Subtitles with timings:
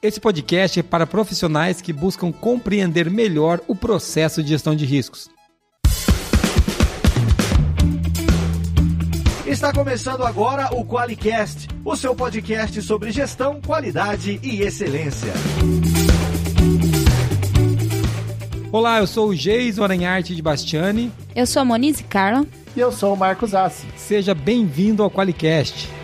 [0.00, 5.28] Esse podcast é para profissionais que buscam compreender melhor o processo de gestão de riscos.
[9.44, 15.32] Está começando agora o QualiCast, o seu podcast sobre gestão, qualidade e excelência.
[18.70, 21.10] Olá, eu sou o Geis Aranharte de Bastiani.
[21.34, 22.46] Eu sou a Monize Carla.
[22.76, 23.84] E eu sou o Marcos Assi.
[23.96, 25.97] Seja bem-vindo ao QualiCast.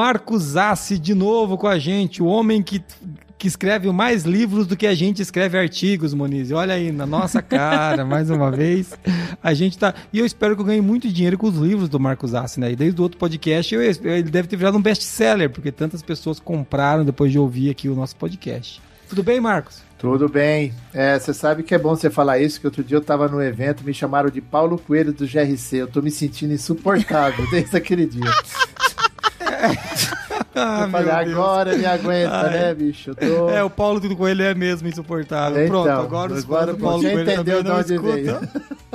[0.00, 2.82] Marcos Assi de novo com a gente, o homem que,
[3.36, 6.50] que escreve mais livros do que a gente escreve artigos, Moniz.
[6.52, 8.94] Olha aí, na nossa cara, mais uma vez.
[9.42, 9.92] A gente tá.
[10.10, 12.72] E eu espero que eu ganhe muito dinheiro com os livros do Marcos Assi, né?
[12.72, 16.40] E desde o outro podcast, eu, ele deve ter virado um best-seller, porque tantas pessoas
[16.40, 18.80] compraram depois de ouvir aqui o nosso podcast.
[19.06, 19.82] Tudo bem, Marcos?
[19.98, 20.72] Tudo bem.
[20.94, 23.42] É, você sabe que é bom você falar isso, que outro dia eu tava no
[23.42, 25.76] evento, me chamaram de Paulo Coelho do GRC.
[25.76, 28.30] Eu tô me sentindo insuportável desde aquele dia.
[30.54, 32.50] Ah, eu falei, agora me aguenta, Ai.
[32.50, 33.14] né, bicho?
[33.14, 33.50] Tô...
[33.50, 35.64] É, o Paulo do Coelho é mesmo insuportável.
[35.64, 38.40] Então, Pronto, agora os agora, do Paulo Coelho entendeu de onde veio.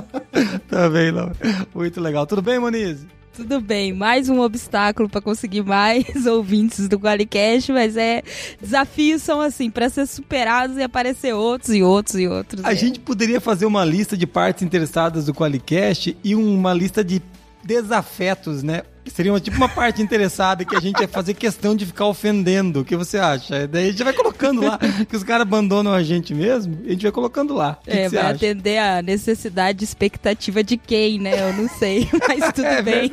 [0.69, 1.31] tá bem, não.
[1.73, 2.25] Muito legal.
[2.25, 3.05] Tudo bem, Moniz?
[3.35, 8.23] Tudo bem, mais um obstáculo para conseguir mais ouvintes do Qualicast, mas é
[8.61, 12.63] desafios são assim para ser superados e aparecer outros e outros e outros.
[12.63, 12.75] A é.
[12.77, 17.21] gente poderia fazer uma lista de partes interessadas do Qualicast e uma lista de
[17.61, 18.83] desafetos, né?
[19.07, 22.81] Seria uma, tipo uma parte interessada que a gente ia fazer questão de ficar ofendendo.
[22.81, 23.67] O que você acha?
[23.67, 26.91] Daí a gente vai colocando lá, que os caras abandonam a gente mesmo, e a
[26.91, 27.79] gente vai colocando lá.
[27.87, 28.35] O é, que vai acha?
[28.35, 31.49] atender a necessidade, expectativa de quem, né?
[31.49, 33.11] Eu não sei, mas tudo é bem.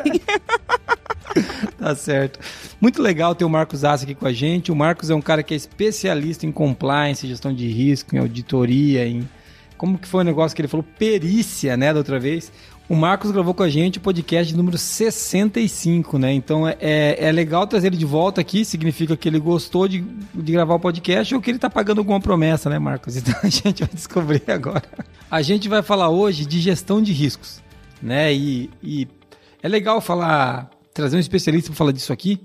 [1.78, 2.40] tá certo.
[2.80, 4.72] Muito legal ter o Marcos Assa aqui com a gente.
[4.72, 9.06] O Marcos é um cara que é especialista em compliance, gestão de risco, em auditoria,
[9.06, 9.28] em
[9.82, 10.86] como que foi o negócio que ele falou?
[10.96, 12.52] Perícia, né, da outra vez.
[12.88, 16.32] O Marcos gravou com a gente o podcast número 65, né?
[16.32, 20.00] Então é, é, é legal trazer ele de volta aqui, significa que ele gostou de,
[20.34, 23.16] de gravar o podcast ou que ele tá pagando alguma promessa, né, Marcos?
[23.22, 24.84] Então a gente vai descobrir agora.
[25.30, 27.62] A gente vai falar hoje de gestão de riscos,
[28.02, 28.34] né?
[28.34, 29.08] E, e
[29.62, 32.40] é legal falar, trazer um especialista para falar disso aqui,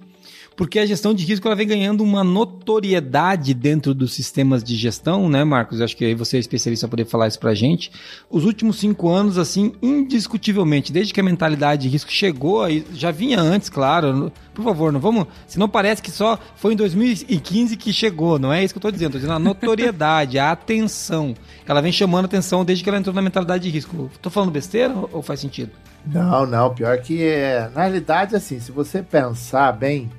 [0.57, 5.29] porque a gestão de risco ela vem ganhando uma notoriedade dentro dos sistemas de gestão,
[5.29, 5.78] né, Marcos?
[5.78, 7.91] Eu acho que aí você é especialista para poder falar isso para a gente.
[8.28, 13.40] Os últimos cinco anos, assim, indiscutivelmente, desde que a mentalidade de risco chegou, já vinha
[13.40, 14.31] antes, claro.
[14.56, 15.28] Por favor, não vamos.
[15.45, 18.79] Se não parece que só foi em 2015 que chegou, não é isso que eu
[18.79, 19.09] estou dizendo.
[19.09, 21.35] Estou dizendo a notoriedade, a atenção.
[21.68, 24.09] Ela vem chamando atenção desde que ela entrou na mentalidade de risco.
[24.12, 25.69] Estou falando besteira ou faz sentido?
[26.03, 26.74] Não, não.
[26.74, 27.69] Pior que é.
[27.75, 30.09] Na realidade, assim, se você pensar bem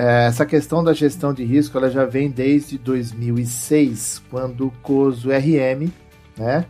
[0.00, 5.90] essa questão da gestão de risco ela já vem desde 2006, quando o COSO RM,
[6.36, 6.66] né,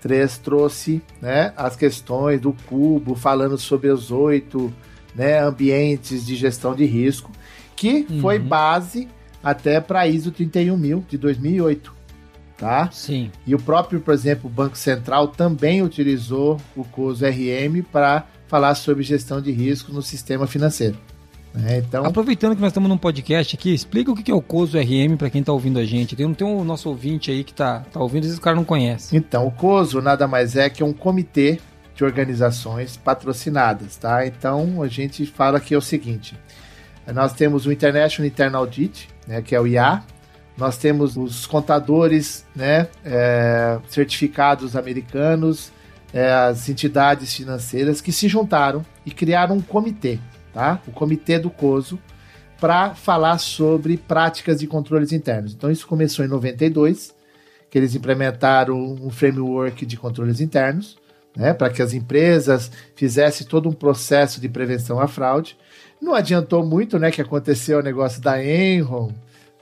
[0.00, 4.72] 3 trouxe né, as questões do cubo, falando sobre os oito
[5.14, 7.32] né, ambientes de gestão de risco,
[7.74, 8.20] que uhum.
[8.20, 9.08] foi base
[9.42, 12.00] até para a ISO 31000 de 2008.
[12.56, 12.88] Tá?
[12.92, 13.32] Sim.
[13.46, 18.74] E o próprio, por exemplo, o Banco Central também utilizou o COSO RM para falar
[18.74, 20.98] sobre gestão de risco no sistema financeiro.
[21.54, 22.04] É, então...
[22.04, 25.30] Aproveitando que nós estamos num podcast aqui, explica o que é o COSO RM para
[25.30, 26.14] quem está ouvindo a gente.
[26.14, 28.64] Tem, tem um nosso ouvinte aí que está tá ouvindo, às vezes o cara não
[28.64, 29.16] conhece.
[29.16, 31.58] Então, o COSO nada mais é que um comitê
[31.94, 34.26] de organizações patrocinadas, tá?
[34.26, 36.34] Então, a gente fala que é o seguinte,
[37.12, 40.02] nós temos o International Internal Audit, né, que é o IA,
[40.56, 45.72] nós temos os contadores né, é, certificados americanos,
[46.12, 50.18] é, as entidades financeiras que se juntaram e criaram um comitê
[50.52, 50.80] tá?
[50.86, 51.98] O comitê do COSO,
[52.60, 55.54] para falar sobre práticas de controles internos.
[55.54, 57.14] Então, isso começou em 92,
[57.70, 60.98] que eles implementaram um framework de controles internos,
[61.34, 65.56] né, para que as empresas fizessem todo um processo de prevenção à fraude.
[66.02, 69.12] Não adiantou muito, né, que aconteceu o negócio da Enron,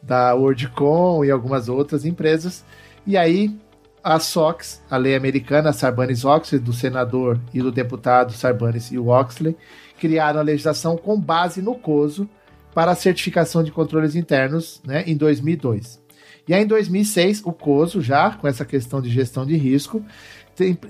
[0.02, 2.64] da WorldCom e algumas outras empresas.
[3.06, 3.54] E aí
[4.02, 9.56] a SOX, a lei americana, Sarbanes-Oxley, do senador e do deputado Sarbanes e Oxley,
[9.98, 12.28] criaram a legislação com base no COSO
[12.74, 16.00] para a certificação de controles internos né, em 2002.
[16.46, 20.02] E aí, em 2006, o COSO, já com essa questão de gestão de risco,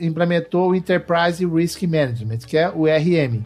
[0.00, 3.42] implementou o Enterprise Risk Management, que é o RM,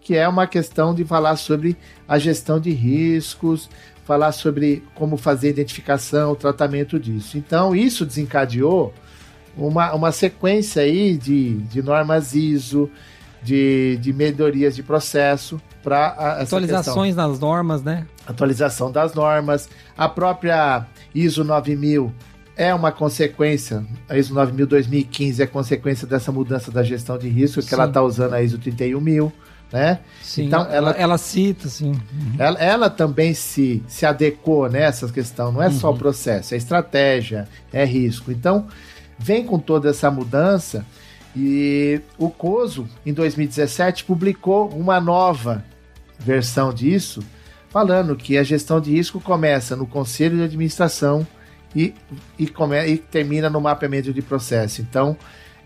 [0.00, 1.76] que é uma questão de falar sobre
[2.08, 3.68] a gestão de riscos,
[4.04, 7.36] falar sobre como fazer a identificação, o tratamento disso.
[7.36, 8.92] Então, isso desencadeou
[9.56, 12.90] uma, uma sequência aí de, de normas ISO,
[13.42, 16.08] de, de melhorias de processo para
[16.42, 17.28] atualizações questão.
[17.30, 18.06] nas normas, né?
[18.26, 22.12] Atualização das normas, a própria ISO 9000
[22.56, 27.68] é uma consequência, a ISO 9000-2015 é consequência dessa mudança da gestão de risco, que
[27.68, 27.74] Sim.
[27.74, 29.32] ela está usando a ISO 31000,
[29.72, 30.00] né?
[30.22, 31.98] Sim, Então, ela, ela- ela cita, assim.
[32.38, 35.72] Ela, ela também se, se adequou nessa questão, não é Uhum.
[35.72, 38.30] só o processo, é estratégia, é risco.
[38.30, 38.66] Então,
[39.18, 40.84] vem com toda essa mudança
[41.34, 45.64] e o COSO, em 2017, publicou uma nova
[46.18, 47.22] versão disso,
[47.68, 51.26] falando que a gestão de risco começa no conselho de administração
[51.74, 51.94] e,
[52.38, 54.82] e, come, e termina no mapeamento de processo.
[54.82, 55.16] Então,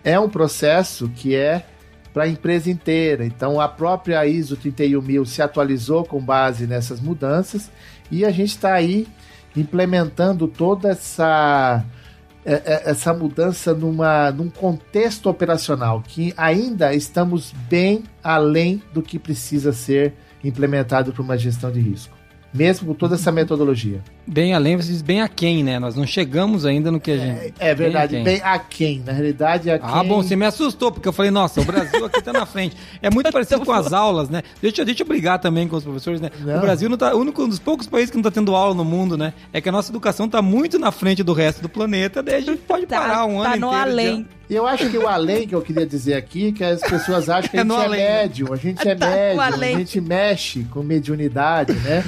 [0.03, 1.65] é um processo que é
[2.13, 3.25] para a empresa inteira.
[3.25, 7.71] Então, a própria ISO 31000 se atualizou com base nessas mudanças
[8.11, 9.09] e a gente está aí
[9.57, 11.85] implementando toda essa
[12.45, 20.15] essa mudança numa, num contexto operacional que ainda estamos bem além do que precisa ser
[20.43, 22.15] implementado para uma gestão de risco,
[22.53, 24.03] mesmo com toda essa metodologia.
[24.27, 25.79] Bem além, você diz bem aquém, né?
[25.79, 27.55] Nós não chegamos ainda no que a gente.
[27.59, 28.25] É verdade, aquém.
[28.25, 29.03] bem aquém.
[29.05, 29.91] Na realidade, aquém...
[29.93, 32.75] Ah, bom, você me assustou, porque eu falei, nossa, o Brasil aqui tá na frente.
[33.03, 34.43] É muito parecido com as aulas, né?
[34.63, 36.31] Deixa, deixa eu brigar também com os professores, né?
[36.41, 36.57] Não.
[36.57, 37.15] O Brasil não tá.
[37.15, 39.35] O único um dos poucos países que não tá tendo aula no mundo, né?
[39.53, 42.41] É que a nossa educação tá muito na frente do resto do planeta, daí a
[42.41, 43.91] gente pode Tá, parar um tá ano no inteiro.
[43.91, 44.29] além.
[44.49, 47.51] E eu acho que o além que eu queria dizer aqui, que as pessoas acham
[47.51, 48.23] que a É gente no é além, né?
[48.23, 49.41] médium, a gente é Tá no médium,
[49.75, 52.05] a gente mexe com mediunidade, né?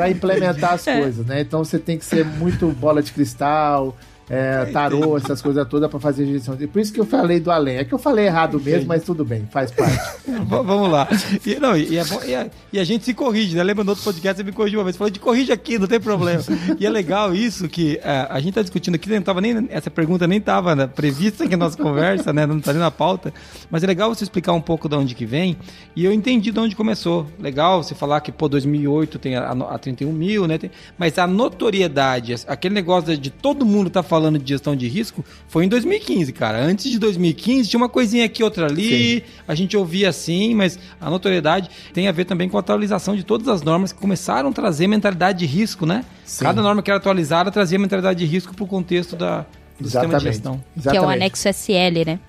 [0.00, 1.00] Pra implementar as É.
[1.00, 1.40] coisas, né?
[1.42, 3.96] Então você tem que ser muito bola de cristal,
[4.30, 6.56] é, tarô, essas coisas todas pra fazer gestão.
[6.56, 7.78] Por isso que eu falei do além.
[7.78, 9.98] É que eu falei errado mesmo, mas tudo bem, faz parte.
[10.46, 11.08] Vamos lá.
[11.44, 13.62] E, não, e, é bom- e a, e a gente se corrige, né?
[13.64, 14.94] Lembra no outro podcast, você me corrigiu uma vez.
[14.94, 16.42] Você falou de corrige aqui, não tem problema.
[16.78, 19.90] E é legal isso que é, a gente tá discutindo aqui, não tava nem, essa
[19.90, 22.46] pergunta nem estava né, prevista aqui na nossa conversa, né?
[22.46, 23.34] Não tá nem na pauta.
[23.70, 25.56] Mas é legal você explicar um pouco de onde que vem.
[25.96, 27.26] E eu entendi de onde começou.
[27.40, 30.56] Legal você falar que, pô, 2008 tem a, a 31 mil, né?
[30.56, 34.88] Tem- mas a notoriedade, aquele negócio de, de todo mundo tá falando de gestão de
[34.88, 36.62] risco, foi em 2015, cara.
[36.62, 41.08] Antes de 2015 tinha uma coisinha aqui, outra ali, a gente ouvia assim, mas a
[41.08, 44.52] notoriedade tem a ver também com a atualização de todas as normas que começaram a
[44.52, 46.04] trazer mentalidade de risco, né?
[46.24, 46.44] Sim.
[46.44, 49.46] Cada norma que era atualizada trazia mentalidade de risco pro contexto da,
[49.78, 50.34] do sistema de Exatamente.
[50.34, 50.54] gestão.
[50.54, 51.16] Que é o Exatamente.
[51.16, 52.20] anexo SL, né?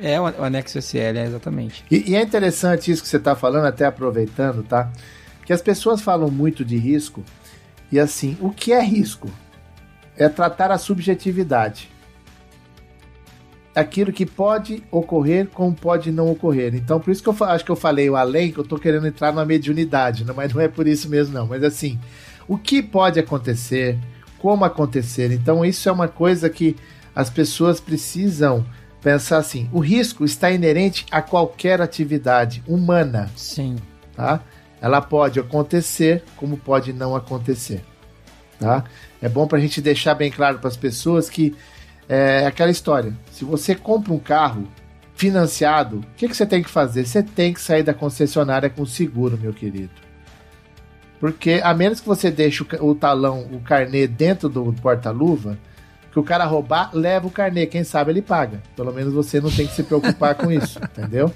[0.00, 1.84] É o, o anexo SL, é exatamente.
[1.90, 4.90] E, e é interessante isso que você está falando, até aproveitando, tá?
[5.44, 7.22] Que as pessoas falam muito de risco
[7.92, 9.30] e assim, o que é risco?
[10.16, 11.90] É tratar a subjetividade.
[13.74, 16.74] Aquilo que pode ocorrer como pode não ocorrer.
[16.74, 19.06] Então, por isso que eu acho que eu falei o além, que eu estou querendo
[19.06, 20.32] entrar na mediunidade, né?
[20.34, 21.46] mas não é por isso mesmo, não.
[21.46, 21.98] Mas assim,
[22.46, 23.98] o que pode acontecer,
[24.38, 25.32] como acontecer.
[25.32, 26.76] Então, isso é uma coisa que
[27.14, 28.64] as pessoas precisam
[29.00, 33.76] pensar assim: o risco está inerente a qualquer atividade humana, Sim.
[34.14, 34.40] tá?
[34.80, 37.82] Ela pode acontecer, como pode não acontecer,
[38.58, 38.84] tá?
[39.20, 41.54] É bom para a gente deixar bem claro para as pessoas que
[42.08, 44.68] é aquela história: se você compra um carro
[45.14, 47.06] financiado, o que, que você tem que fazer?
[47.06, 49.92] Você tem que sair da concessionária com seguro, meu querido.
[51.20, 55.56] Porque a menos que você deixe o, o talão, o carnê dentro do porta-luva,
[56.12, 57.66] que o cara roubar, leva o carnê.
[57.66, 58.62] Quem sabe ele paga.
[58.76, 61.32] Pelo menos você não tem que se preocupar com isso, entendeu?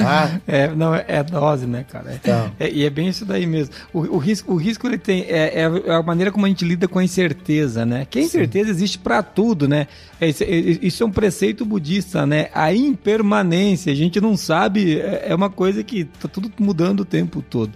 [0.00, 2.10] Ah, É, não, é, é dose, né, cara?
[2.12, 2.52] É- então.
[2.58, 3.74] É, e é bem isso daí mesmo.
[3.92, 6.88] O, o risco, o risco ele tem é, é a maneira como a gente lida
[6.88, 8.06] com a incerteza, né?
[8.08, 9.86] Que a incerteza existe para tudo, né?
[10.20, 12.48] É, isso, é, isso é um preceito budista, né?
[12.54, 17.04] A impermanência, a gente não sabe, é, é uma coisa que tá tudo mudando o
[17.04, 17.72] tempo todo.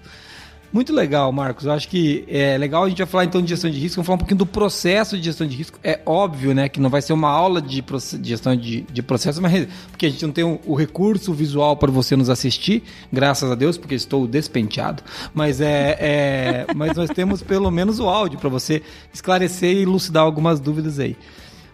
[0.74, 1.66] Muito legal, Marcos.
[1.66, 4.06] Eu acho que é legal a gente vai falar então de gestão de risco, vamos
[4.06, 5.78] falar um pouquinho do processo de gestão de risco.
[5.84, 9.40] É óbvio, né, que não vai ser uma aula de, de gestão de, de processo,
[9.40, 13.52] mas porque a gente não tem o, o recurso visual para você nos assistir, graças
[13.52, 15.00] a Deus, porque estou despenteado.
[15.32, 20.24] Mas é, é mas nós temos pelo menos o áudio para você esclarecer e elucidar
[20.24, 21.16] algumas dúvidas aí.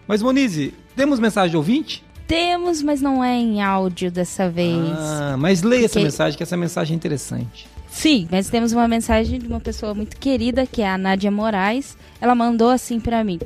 [0.07, 2.03] Mas Monize, temos mensagem de ouvinte?
[2.31, 4.79] Temos, mas não é em áudio dessa vez.
[4.97, 7.67] Ah, mas leia essa Porque- mensagem, que essa mensagem é interessante.
[7.89, 11.97] Sim, mas temos uma mensagem de uma pessoa muito querida, que é a Nádia Moraes.
[12.21, 13.37] Ela mandou assim pra mim.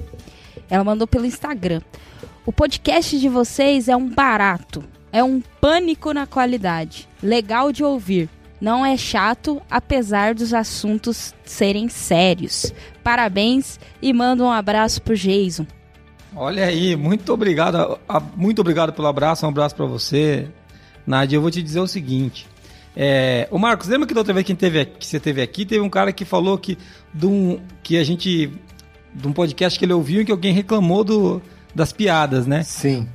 [0.69, 1.81] Ela mandou pelo Instagram.
[2.45, 4.83] O podcast de vocês é um barato.
[5.11, 7.09] É um pânico na qualidade.
[7.23, 8.29] Legal de ouvir.
[8.61, 12.71] Não é chato, apesar dos assuntos serem sérios.
[13.03, 15.65] Parabéns e manda um abraço pro Jason.
[16.35, 17.97] Olha aí, muito obrigado,
[18.35, 20.47] muito obrigado pelo abraço, um abraço pra você.
[21.07, 22.45] Nádia, eu vou te dizer o seguinte.
[22.95, 25.81] É, o Marcos, lembra que da outra vez que, teve, que você teve aqui, teve
[25.81, 26.77] um cara que falou que,
[27.13, 28.51] de um, que a gente.
[29.13, 31.41] de um podcast que ele ouviu e que alguém reclamou do,
[31.73, 32.63] das piadas, né?
[32.63, 33.07] Sim.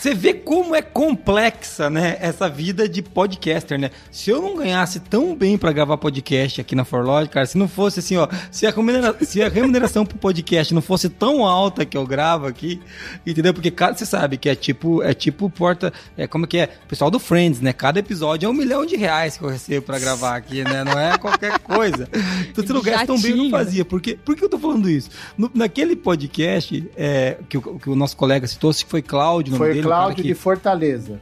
[0.00, 3.90] Você vê como é complexa, né, essa vida de podcaster, né?
[4.10, 7.68] Se eu não ganhasse tão bem para gravar podcast aqui na Forlog, cara, se não
[7.68, 11.84] fosse assim, ó, se a, remunera se a remuneração pro podcast não fosse tão alta
[11.84, 12.80] que eu gravo aqui,
[13.26, 13.52] entendeu?
[13.52, 17.10] Porque cada, você sabe que é tipo, é tipo porta, é como que é, pessoal
[17.10, 17.74] do Friends, né?
[17.74, 20.82] Cada episódio é um milhão de reais que eu recebo para gravar aqui, né?
[20.82, 22.08] Não é qualquer coisa.
[22.50, 23.84] Então se não ganhasse tão bem, eu não fazia.
[23.84, 24.18] Por, quê?
[24.24, 25.10] Por que eu tô falando isso?
[25.36, 29.68] No, naquele podcast é, que, o, que o nosso colega citou, se foi Cláudio, foi
[29.68, 31.20] dele, Cláudio de Fortaleza.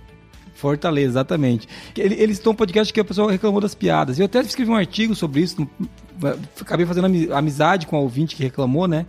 [0.54, 1.68] Fortaleza, exatamente.
[1.96, 4.18] Eles estão um podcast que a pessoa reclamou das piadas.
[4.18, 5.68] Eu até escrevi um artigo sobre isso,
[6.60, 9.06] acabei fazendo amizade com a ouvinte que reclamou, né?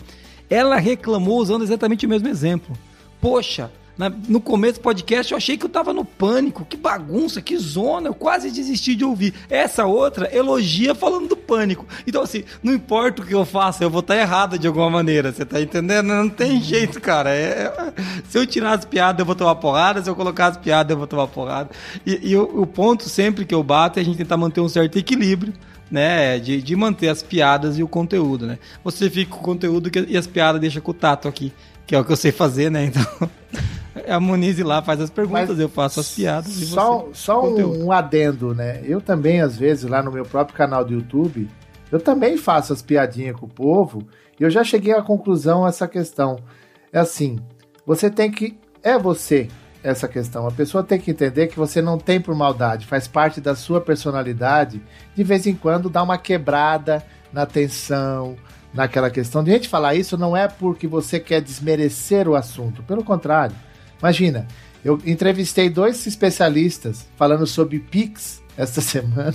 [0.48, 2.76] Ela reclamou usando exatamente o mesmo exemplo.
[3.20, 6.64] Poxa, na, no começo do podcast eu achei que eu tava no pânico.
[6.64, 8.08] Que bagunça, que zona.
[8.08, 9.34] Eu quase desisti de ouvir.
[9.50, 11.86] Essa outra elogia falando do pânico.
[12.08, 14.90] Então, assim, não importa o que eu faça, eu vou estar tá errada de alguma
[14.90, 15.34] maneira.
[15.34, 16.08] Você tá entendendo?
[16.08, 17.32] Não tem jeito, cara.
[17.32, 17.92] É,
[18.30, 20.02] se eu tirar as piadas, eu vou tomar porrada.
[20.02, 21.70] Se eu colocar as piadas, eu vou tomar porrada.
[22.06, 24.70] E, e o, o ponto sempre que eu bato é a gente tentar manter um
[24.70, 25.54] certo equilíbrio
[25.92, 28.60] né, de, de manter as piadas e o conteúdo, né?
[28.82, 31.52] Você fica com o conteúdo e as piadas deixa com o tato aqui,
[31.86, 32.86] que é o que eu sei fazer, né?
[32.86, 33.04] Então,
[34.10, 36.52] a Monize lá faz as perguntas, Mas eu faço as piadas.
[36.52, 38.82] só só um, um, adendo, né?
[38.84, 41.50] Eu também, às vezes, lá no meu próprio canal do YouTube,
[41.92, 44.08] eu também faço as piadinhas com o povo
[44.40, 46.38] e eu já cheguei à conclusão essa questão.
[46.92, 47.40] É assim,
[47.86, 48.58] você tem que.
[48.82, 49.48] É você
[49.84, 50.48] essa questão.
[50.48, 53.80] A pessoa tem que entender que você não tem por maldade, faz parte da sua
[53.80, 54.82] personalidade.
[55.16, 58.36] De vez em quando dá uma quebrada na tensão,
[58.74, 59.44] naquela questão.
[59.44, 63.56] De gente falar isso não é porque você quer desmerecer o assunto, pelo contrário.
[64.00, 64.48] Imagina,
[64.84, 69.34] eu entrevistei dois especialistas falando sobre Pix esta semana.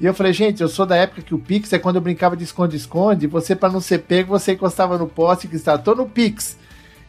[0.00, 2.36] e eu falei, gente, eu sou da época que o Pix é quando eu brincava
[2.36, 6.08] de esconde-esconde, você, para não ser pego, você encostava no poste que está, tô no
[6.08, 6.56] Pix.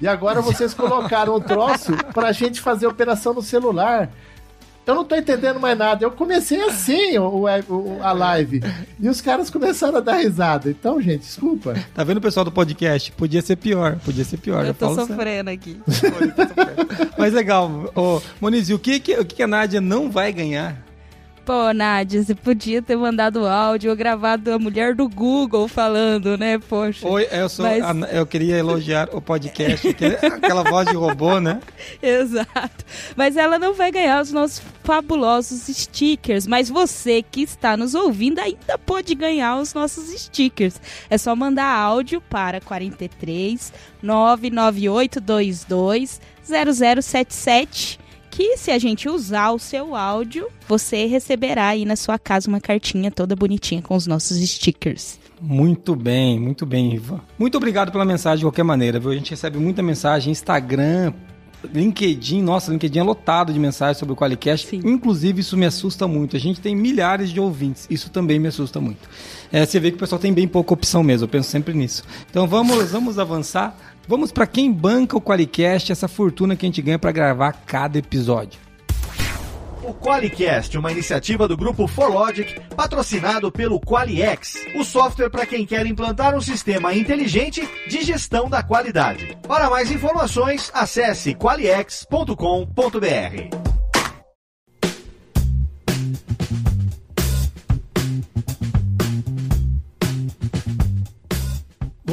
[0.01, 4.09] E agora vocês colocaram o troço pra gente fazer operação no celular.
[4.85, 6.03] Eu não tô entendendo mais nada.
[6.03, 8.61] Eu comecei assim o, o, a live.
[8.99, 10.69] E os caras começaram a dar risada.
[10.69, 11.75] Então, gente, desculpa.
[11.93, 13.11] Tá vendo o pessoal do podcast?
[13.11, 13.97] Podia ser pior.
[14.03, 14.65] Podia ser pior.
[14.65, 15.79] Eu tô sofrendo aqui.
[17.17, 17.91] Mas legal.
[17.95, 20.90] Ô, Moniz, o que, que, o que a Nádia não vai ganhar?
[21.45, 26.59] Pô, Nádia, você podia ter mandado áudio ou gravado a mulher do Google falando, né?
[26.59, 27.07] Poxa.
[27.07, 27.65] Oi, eu sou.
[27.65, 27.83] Mas...
[27.83, 31.59] A, eu queria elogiar o podcast, é aquela voz de robô, né?
[31.99, 32.85] Exato.
[33.15, 36.45] Mas ela não vai ganhar os nossos fabulosos stickers.
[36.45, 40.79] Mas você que está nos ouvindo ainda pode ganhar os nossos stickers.
[41.09, 48.00] É só mandar áudio para 43 99822 0077
[48.41, 52.59] que se a gente usar o seu áudio, você receberá aí na sua casa uma
[52.59, 55.19] cartinha toda bonitinha com os nossos stickers.
[55.39, 57.21] Muito bem, muito bem, Iva.
[57.37, 59.11] Muito obrigado pela mensagem de qualquer maneira, viu?
[59.11, 61.13] A gente recebe muita mensagem, Instagram,
[61.71, 64.67] LinkedIn, nossa, LinkedIn é lotado de mensagens sobre o Qualicast.
[64.67, 64.81] Sim.
[64.83, 66.35] Inclusive, isso me assusta muito.
[66.35, 67.85] A gente tem milhares de ouvintes.
[67.89, 69.07] Isso também me assusta muito.
[69.51, 71.25] É, você vê que o pessoal tem bem pouca opção mesmo.
[71.25, 72.03] Eu penso sempre nisso.
[72.29, 73.77] Então vamos, vamos avançar.
[74.11, 77.97] Vamos para quem banca o Qualicast, essa fortuna que a gente ganha para gravar cada
[77.97, 78.59] episódio.
[79.81, 85.85] O Qualicast, uma iniciativa do grupo Forlogic, patrocinado pelo Qualiex, o software para quem quer
[85.85, 89.37] implantar um sistema inteligente de gestão da qualidade.
[89.47, 93.80] Para mais informações, acesse qualiex.com.br.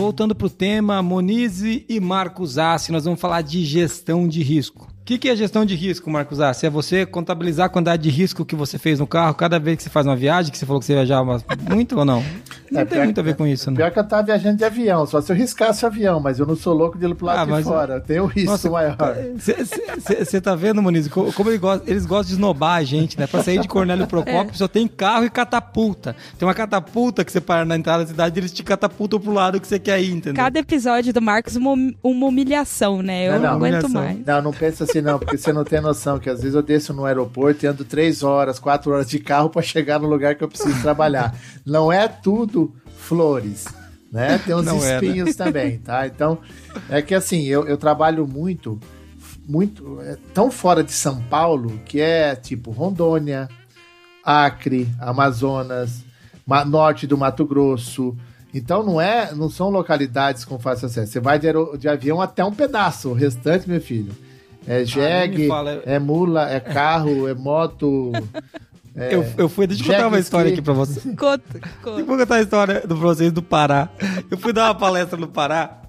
[0.09, 4.89] Voltando para o tema, Monize e Marcos Assi, nós vamos falar de gestão de risco
[5.09, 8.11] que, que é gestão de risco, Marcos Ah, se é você contabilizar a quantidade de
[8.11, 10.67] risco que você fez no carro cada vez que você faz uma viagem, que você
[10.67, 12.23] falou que você viajava muito ou não?
[12.71, 13.79] Não é, tem muito a ver com isso, né?
[13.79, 16.45] Pior que eu tava viajando de avião, só se eu riscasse o avião, mas eu
[16.45, 18.01] não sou louco de ir pro lado ah, de fora.
[18.03, 18.97] Tem o risco Nossa, maior.
[20.19, 23.27] Você tá vendo, Muniz, como eles gostam, eles gostam de esnobar a gente, né?
[23.27, 24.57] Pra sair de Cornélio Procópio, é.
[24.59, 26.15] só tem carro e catapulta.
[26.39, 29.59] Tem uma catapulta que você para na entrada da cidade, eles te catapultam pro lado
[29.59, 30.35] que você quer ir, entendeu?
[30.35, 31.73] Cada episódio do Marcos uma,
[32.03, 33.29] uma humilhação, né?
[33.29, 34.27] Eu não, não, não aguento mais.
[34.27, 36.93] Não, não pensa assim não, porque você não tem noção que às vezes eu desço
[36.93, 40.45] no aeroporto e ando três horas, quatro horas de carro para chegar no lugar que
[40.45, 41.35] eu preciso trabalhar.
[41.65, 43.67] Não é tudo flores,
[44.11, 44.39] né?
[44.39, 45.45] Tem uns não espinhos é, né?
[45.45, 46.07] também, tá?
[46.07, 46.39] Então,
[46.89, 48.79] é que assim, eu, eu trabalho muito,
[49.47, 53.49] muito, é, tão fora de São Paulo, que é tipo Rondônia,
[54.25, 56.05] Acre, Amazonas,
[56.67, 58.17] norte do Mato Grosso.
[58.53, 61.13] Então não é, não são localidades com fácil acesso.
[61.13, 64.13] Você vai de avião até um pedaço, o restante, meu filho,
[64.69, 68.13] é ah, jegue, ah, é mula, é carro, é moto.
[69.01, 69.15] É...
[69.15, 71.05] Eu, eu fui, deixa eu contar uma história aqui pra vocês.
[71.17, 72.01] Conta, conta.
[72.01, 73.89] Eu vou contar a história do vocês do Pará.
[74.29, 75.83] Eu fui dar uma palestra no Pará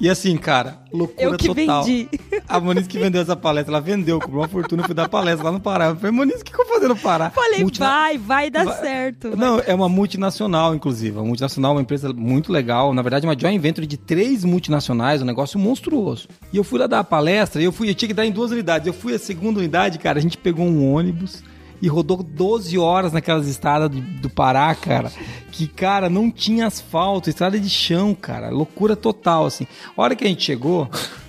[0.00, 1.84] E assim, cara, loucura total.
[1.84, 2.08] vendi.
[2.48, 5.52] A Moniz que vendeu essa palestra, ela vendeu, cobrou uma fortuna, fui dar palestra lá
[5.52, 5.88] no Pará.
[5.88, 7.28] Eu falei, Moniz, o que, eu vou fazer no Pará?
[7.28, 9.36] Falei, Multina- vai, vai dar Vai- certo.
[9.36, 11.18] Não, é uma multinacional, inclusive.
[11.18, 12.94] Uma multinacional, uma empresa muito legal.
[12.94, 16.28] Na verdade, uma joint venture de três multinacionais, um negócio monstruoso.
[16.50, 18.32] E eu fui lá dar a palestra, e eu fui, eu tinha que dar em
[18.32, 18.86] duas unidades.
[18.86, 21.42] Eu fui a segunda unidade, cara, a gente pegou um ônibus
[21.82, 25.10] e rodou 12 horas naquelas estradas do, do Pará, cara.
[25.50, 28.50] Que, cara, não tinha asfalto, estrada de chão, cara.
[28.50, 29.66] Loucura total, assim.
[29.96, 30.88] A hora que a gente chegou,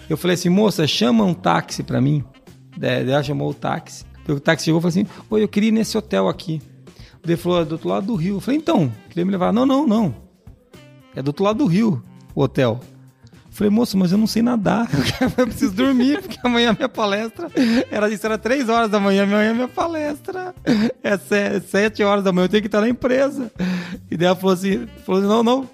[0.10, 2.24] eu falei assim, moça, chama um táxi pra mim.
[2.77, 4.05] Daí ela chamou o táxi.
[4.27, 6.62] O táxi chegou e falou assim: Oi, eu queria ir nesse hotel aqui.
[7.24, 8.36] Ele falou: é do outro lado do rio.
[8.36, 9.51] Eu falei: Então, queria me levar.
[9.51, 10.15] Não, não, não.
[11.15, 12.03] É do outro lado do rio
[12.34, 12.79] o hotel.
[13.51, 14.88] Eu falei, moço, mas eu não sei nadar.
[15.38, 17.50] Eu preciso dormir, porque amanhã minha palestra.
[17.91, 20.55] Era isso, era três horas da manhã, amanhã a minha palestra.
[21.03, 23.51] É se- sete horas da manhã, eu tenho que estar na empresa.
[24.10, 25.70] E daí ela falou assim: falou assim não, não.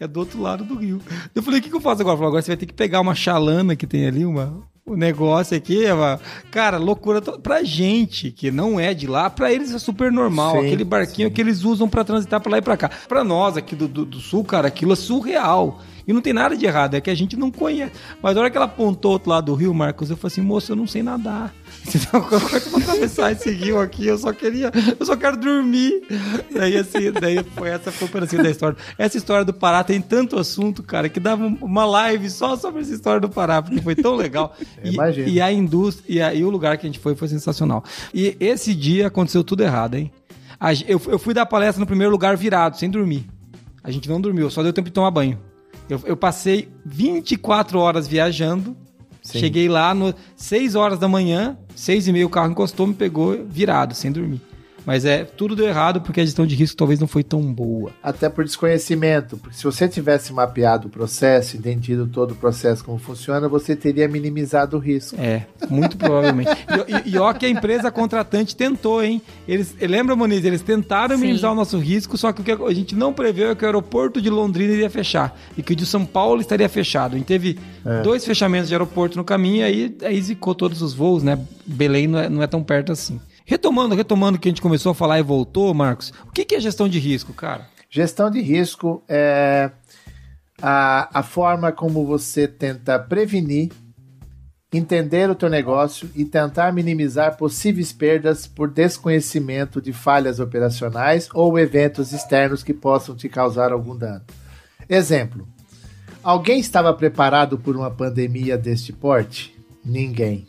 [0.00, 1.00] É do outro lado do rio.
[1.32, 2.14] Eu falei, o que, que eu faço agora?
[2.14, 4.96] Ela falou, agora você vai ter que pegar uma chalana que tem ali, uma, o
[4.96, 5.92] negócio aqui, é
[6.50, 10.66] cara, loucura pra gente que não é de lá, pra eles é super normal, Sim,
[10.66, 12.90] aquele barquinho que eles usam pra transitar pra lá e pra cá.
[13.08, 15.80] Pra nós aqui do, do, do sul, cara, aquilo é surreal.
[16.06, 17.92] E não tem nada de errado, é que a gente não conhece.
[18.22, 20.72] Mas na hora que ela apontou outro lado do rio, Marcos, eu falei assim, moço,
[20.72, 21.52] eu não sei nadar.
[21.94, 24.06] Então, como é que eu vou atravessar esse rio aqui?
[24.06, 26.02] Eu só queria, eu só quero dormir.
[26.54, 28.76] Daí assim, daí foi essa foi o da história.
[28.96, 32.92] Essa história do Pará tem tanto assunto, cara, que dava uma live só sobre essa
[32.94, 34.54] história do Pará, porque foi tão legal.
[34.84, 35.28] E, imagino.
[35.28, 37.82] e a indústria, e, a- e o lugar que a gente foi foi sensacional.
[38.14, 40.10] E esse dia aconteceu tudo errado, hein?
[40.86, 43.26] Eu, eu fui dar palestra no primeiro lugar virado, sem dormir.
[43.82, 45.38] A gente não dormiu, só deu tempo de tomar banho.
[45.92, 48.74] Eu, eu passei 24 horas viajando.
[49.22, 49.38] Sim.
[49.38, 53.44] Cheguei lá no 6 horas da manhã, 6 e meia o carro encostou, me pegou
[53.46, 54.40] virado, sem dormir.
[54.84, 57.92] Mas é, tudo deu errado porque a gestão de risco talvez não foi tão boa.
[58.02, 62.98] Até por desconhecimento, porque se você tivesse mapeado o processo, entendido todo o processo como
[62.98, 65.16] funciona, você teria minimizado o risco.
[65.18, 66.50] É, muito provavelmente.
[66.50, 69.22] E, e, e ó que a empresa contratante tentou, hein?
[69.46, 70.44] Eles, lembra, Moniz?
[70.44, 71.22] Eles tentaram Sim.
[71.22, 73.66] minimizar o nosso risco, só que o que a gente não preveu é que o
[73.66, 77.14] aeroporto de Londrina iria fechar e que o de São Paulo estaria fechado.
[77.14, 77.58] A gente teve
[78.02, 81.38] dois fechamentos de aeroporto no caminho e aí, aí zicou todos os voos, né?
[81.66, 83.20] Belém não é, não é tão perto assim.
[83.52, 86.58] Retomando, retomando o que a gente começou a falar e voltou, Marcos, o que é
[86.58, 87.68] gestão de risco, cara?
[87.90, 89.70] Gestão de risco é
[90.62, 93.70] a, a forma como você tenta prevenir,
[94.72, 101.58] entender o teu negócio e tentar minimizar possíveis perdas por desconhecimento de falhas operacionais ou
[101.58, 104.24] eventos externos que possam te causar algum dano.
[104.88, 105.46] Exemplo:
[106.22, 109.54] alguém estava preparado por uma pandemia deste porte?
[109.84, 110.48] Ninguém.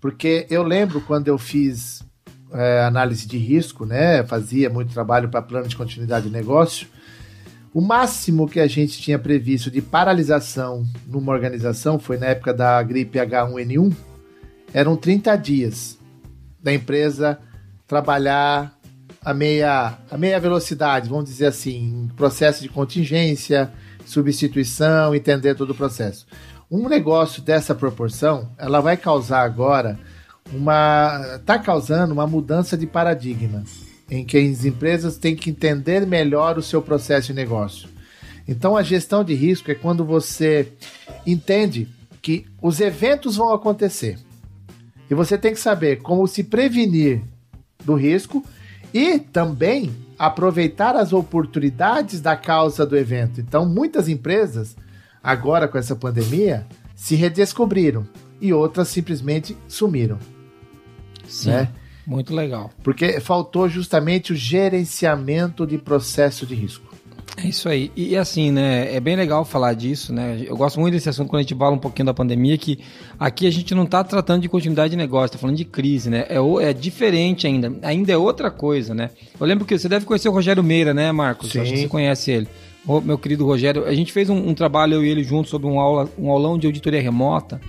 [0.00, 2.05] Porque eu lembro quando eu fiz
[2.52, 4.24] é, análise de risco, né?
[4.24, 6.88] Fazia muito trabalho para plano de continuidade de negócio.
[7.72, 12.82] O máximo que a gente tinha previsto de paralisação numa organização foi na época da
[12.82, 13.94] gripe H1N1,
[14.72, 15.98] eram 30 dias
[16.62, 17.38] da empresa
[17.86, 18.76] trabalhar
[19.22, 23.70] a meia, a meia velocidade, vamos dizer assim, processo de contingência,
[24.04, 26.26] substituição, entender todo o processo.
[26.70, 29.98] Um negócio dessa proporção, ela vai causar agora
[30.52, 31.36] uma.
[31.36, 33.64] está causando uma mudança de paradigma,
[34.10, 37.88] em que as empresas têm que entender melhor o seu processo de negócio.
[38.48, 40.72] Então, a gestão de risco é quando você
[41.26, 41.88] entende
[42.22, 44.18] que os eventos vão acontecer.
[45.10, 47.22] E você tem que saber como se prevenir
[47.84, 48.44] do risco
[48.92, 53.40] e também aproveitar as oportunidades da causa do evento.
[53.40, 54.76] Então, muitas empresas,
[55.22, 58.06] agora com essa pandemia, se redescobriram
[58.40, 60.18] e outras simplesmente sumiram.
[61.28, 61.68] Sim, Né?
[62.06, 62.70] muito legal.
[62.84, 66.86] Porque faltou justamente o gerenciamento de processo de risco.
[67.36, 67.90] É isso aí.
[67.94, 68.94] E assim, né?
[68.94, 70.42] É bem legal falar disso, né?
[70.46, 72.78] Eu gosto muito desse assunto quando a gente fala um pouquinho da pandemia, que
[73.20, 76.24] aqui a gente não está tratando de continuidade de negócio, está falando de crise, né?
[76.30, 77.74] É, é diferente ainda.
[77.82, 79.10] Ainda é outra coisa, né?
[79.38, 81.50] Eu lembro que você deve conhecer o Rogério Meira, né, Marcos?
[81.50, 81.58] Sim.
[81.58, 82.48] Eu acho que você conhece ele.
[82.86, 85.66] O meu querido Rogério, a gente fez um, um trabalho, eu e ele juntos, sobre
[85.66, 87.60] um, aula, um aulão de auditoria remota.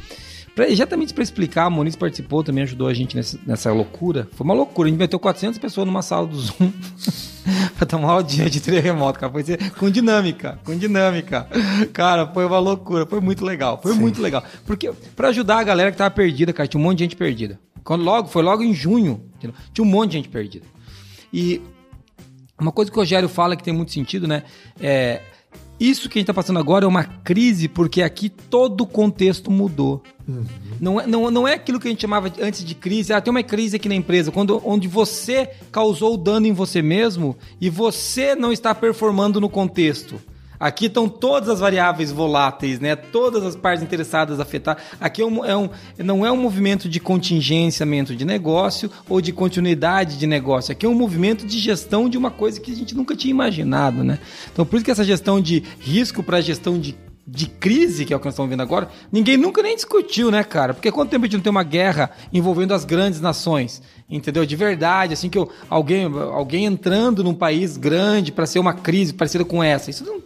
[0.57, 4.27] Pra, exatamente para explicar, a Moniz participou também, ajudou a gente nessa, nessa loucura.
[4.31, 6.73] Foi uma loucura, a gente meteu 400 pessoas numa sala do Zoom
[7.77, 9.31] pra tomar aula de auditoria remota, cara.
[9.31, 9.43] Foi
[9.77, 11.47] com dinâmica, com dinâmica.
[11.93, 14.43] Cara, foi uma loucura, foi muito legal, foi muito legal.
[14.65, 17.59] Porque para ajudar a galera que tava perdida, cara, tinha um monte de gente perdida.
[17.83, 20.65] Quando logo, foi logo em junho, tinha um monte de gente perdida.
[21.31, 21.61] E
[22.59, 24.41] uma coisa que o Rogério fala que tem muito sentido, né?
[24.81, 25.21] É,
[25.79, 29.51] isso que a gente está passando agora é uma crise porque aqui todo o contexto
[29.51, 30.01] mudou.
[30.79, 33.13] Não, é, não, não é aquilo que a gente chamava antes de crise.
[33.13, 37.37] Ah, tem uma crise aqui na empresa, quando, onde você causou dano em você mesmo
[37.61, 40.19] e você não está performando no contexto.
[40.59, 42.95] Aqui estão todas as variáveis voláteis, né?
[42.95, 44.83] Todas as partes interessadas afetadas.
[44.99, 49.31] Aqui é um, é um, não é um movimento de contingenciamento de negócio ou de
[49.31, 50.71] continuidade de negócio.
[50.71, 54.03] Aqui é um movimento de gestão de uma coisa que a gente nunca tinha imaginado,
[54.03, 54.19] né?
[54.51, 56.95] Então, por isso que essa gestão de risco para gestão de
[57.29, 60.45] de crise, que é o que nós estamos vendo agora, ninguém nunca nem discutiu, né,
[60.45, 60.73] cara?
[60.73, 63.81] Porque quanto tempo a gente não tem uma guerra envolvendo as grandes nações?
[64.09, 64.45] Entendeu?
[64.45, 69.13] De verdade, assim que eu, alguém, alguém entrando num país grande para ser uma crise
[69.13, 69.89] parecida com essa.
[69.89, 70.21] Isso não.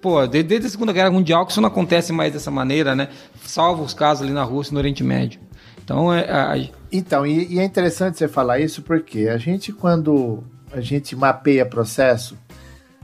[0.00, 3.08] Pô, desde, a Segunda Guerra Mundial que isso não acontece mais dessa maneira, né?
[3.44, 5.40] Salvo os casos ali na Rússia e no Oriente Médio.
[5.84, 6.30] Então é.
[6.30, 6.68] A...
[6.90, 11.66] Então, e, e é interessante você falar isso porque a gente, quando a gente mapeia
[11.66, 12.36] processo,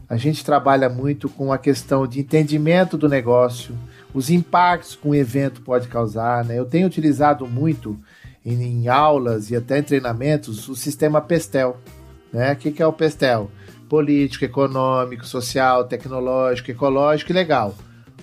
[0.09, 3.77] a gente trabalha muito com a questão de entendimento do negócio,
[4.15, 6.45] os impactos que um evento pode causar.
[6.45, 6.59] Né?
[6.59, 7.99] Eu tenho utilizado muito
[8.45, 11.77] em, em aulas e até em treinamentos o sistema PESTEL.
[12.33, 12.53] Né?
[12.53, 13.51] O que, que é o PESTEL?
[13.89, 17.77] Político, econômico, social, tecnológico, ecológico e legal.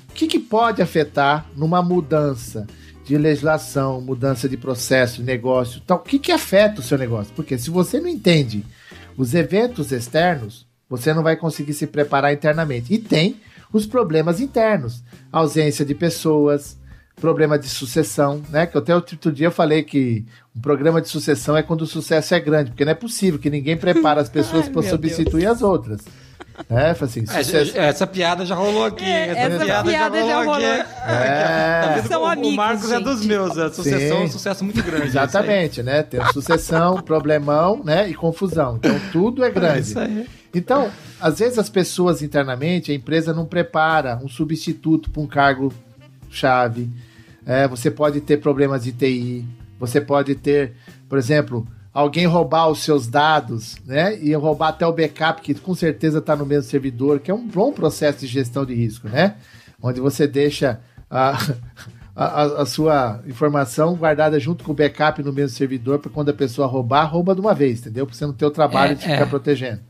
[0.09, 2.67] O que, que pode afetar numa mudança
[3.03, 5.81] de legislação, mudança de processo, de negócio?
[5.83, 7.33] Então, o que, que afeta o seu negócio?
[7.35, 8.63] Porque se você não entende
[9.17, 12.93] os eventos externos, você não vai conseguir se preparar internamente.
[12.93, 13.37] E tem
[13.71, 16.77] os problemas internos, ausência de pessoas,
[17.15, 18.65] problema de sucessão, né?
[18.65, 22.33] Que até outro dia eu falei que um programa de sucessão é quando o sucesso
[22.35, 25.57] é grande, porque não é possível que ninguém prepara as pessoas para substituir Deus.
[25.57, 26.01] as outras.
[26.69, 27.77] É, assim, é, sucesso...
[27.77, 29.03] essa piada já rolou aqui.
[29.03, 30.91] É, essa, essa, piada, piada já rolou, já rolou aqui.
[31.07, 32.01] É.
[32.01, 33.01] Tá São o, amigos, o Marcos gente.
[33.01, 33.57] é dos meus.
[33.57, 34.23] A sucessão Sim.
[34.23, 35.07] é um sucesso muito grande.
[35.07, 36.03] Exatamente, né?
[36.03, 38.07] Tem sucessão, problemão, né?
[38.07, 38.75] E confusão.
[38.75, 39.77] Então tudo é grande.
[39.77, 40.27] É isso aí.
[40.53, 45.73] Então, às vezes as pessoas internamente, a empresa não prepara um substituto para um cargo
[46.33, 46.89] chave.
[47.45, 49.45] É, você pode ter problemas de TI,
[49.79, 50.73] você pode ter,
[51.09, 54.17] por exemplo, alguém roubar os seus dados, né?
[54.19, 57.47] E roubar até o backup, que com certeza está no mesmo servidor, que é um
[57.47, 59.35] bom processo de gestão de risco, né?
[59.81, 61.37] Onde você deixa a,
[62.15, 66.33] a, a sua informação guardada junto com o backup no mesmo servidor, para quando a
[66.33, 68.05] pessoa roubar, rouba de uma vez, entendeu?
[68.05, 69.25] Para você não ter o trabalho é, de ficar é.
[69.25, 69.81] protegendo.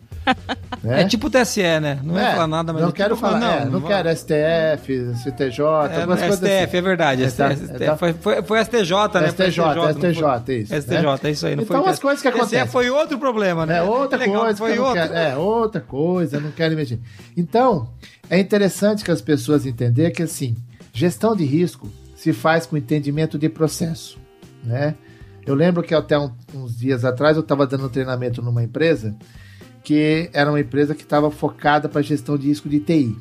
[0.86, 1.02] É?
[1.02, 2.00] é tipo o TSE, né?
[2.04, 4.10] Não é, falar nada, mas não é quero tipo, falar, não, é, não, não quero
[4.10, 6.78] STF, CTJ, é, algumas coisas STF, assim.
[6.78, 7.24] é verdade.
[7.24, 7.98] É, tá, STF, tá.
[7.98, 9.30] Foi, foi, foi, STJ, né?
[9.30, 10.76] STJ, STJ, STJ isso.
[10.82, 11.20] STJ, né?
[11.24, 11.56] é isso aí.
[11.56, 12.68] Não então, foi as coisas que acontecem.
[12.68, 13.78] foi outro problema, né?
[13.78, 14.58] É outra legal, coisa.
[14.58, 14.94] Foi outro.
[14.94, 17.00] Quero, é outra coisa, não quero mexer.
[17.38, 17.90] Então,
[18.30, 20.56] é interessante que as pessoas entendam que, assim,
[20.92, 24.18] gestão de risco se faz com entendimento de processo,
[24.64, 24.96] né?
[25.46, 29.16] Eu lembro que até um, uns dias atrás eu estava dando um treinamento numa empresa
[29.84, 33.16] que era uma empresa que estava focada para gestão de risco de TI.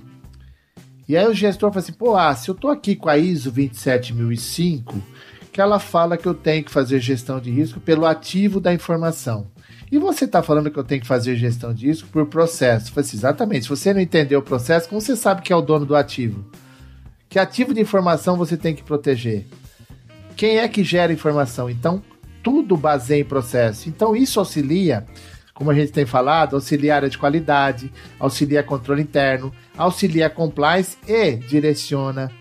[1.09, 3.51] E aí o gestor falou assim: pô, ah, se eu estou aqui com a ISO
[3.51, 5.03] 27005,
[5.53, 9.51] que ela fala que eu tenho que fazer gestão de risco pelo ativo da informação.
[9.91, 12.89] E você está falando que eu tenho que fazer gestão de risco por processo.
[12.89, 13.65] Eu falei assim, exatamente.
[13.65, 16.47] Se você não entendeu o processo, como você sabe que é o dono do ativo?
[17.29, 19.47] Que ativo de informação você tem que proteger?
[20.35, 21.69] Quem é que gera informação?
[21.69, 22.03] Então,
[22.43, 23.91] tudo baseia em processo.
[23.91, 25.07] Então, isso auxilia
[25.63, 32.33] como a gente tem falado, auxiliar de qualidade, auxilia controle interno, auxilia compliance e direciona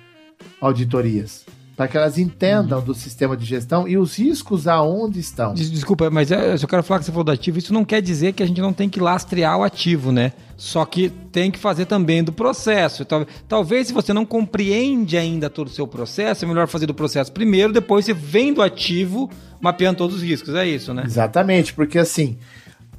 [0.60, 1.46] auditorias.
[1.78, 2.86] Para que elas entendam uhum.
[2.86, 5.54] do sistema de gestão e os riscos aonde estão.
[5.54, 7.60] Desculpa, mas eu só quero falar que você falou do ativo.
[7.60, 10.34] Isso não quer dizer que a gente não tem que lastrear o ativo, né?
[10.58, 13.06] Só que tem que fazer também do processo.
[13.48, 17.32] Talvez se você não compreende ainda todo o seu processo, é melhor fazer do processo
[17.32, 19.30] primeiro, depois você vem do ativo
[19.60, 20.56] mapeando todos os riscos.
[20.56, 21.04] É isso, né?
[21.06, 22.38] Exatamente, porque assim,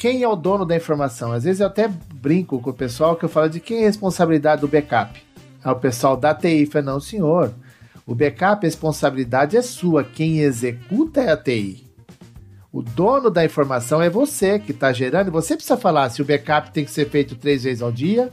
[0.02, 1.30] quem é o dono da informação?
[1.30, 3.86] Às vezes eu até brinco com o pessoal que eu falo de quem é a
[3.86, 5.24] responsabilidade do backup.
[5.64, 6.66] É o pessoal da TI.
[6.66, 7.54] Fala, não, senhor.
[8.04, 10.02] O backup, a responsabilidade é sua.
[10.02, 11.86] Quem executa é a TI.
[12.72, 15.30] O dono da informação é você que está gerando.
[15.30, 18.28] Você precisa falar se o backup tem que ser feito três vezes ao dia,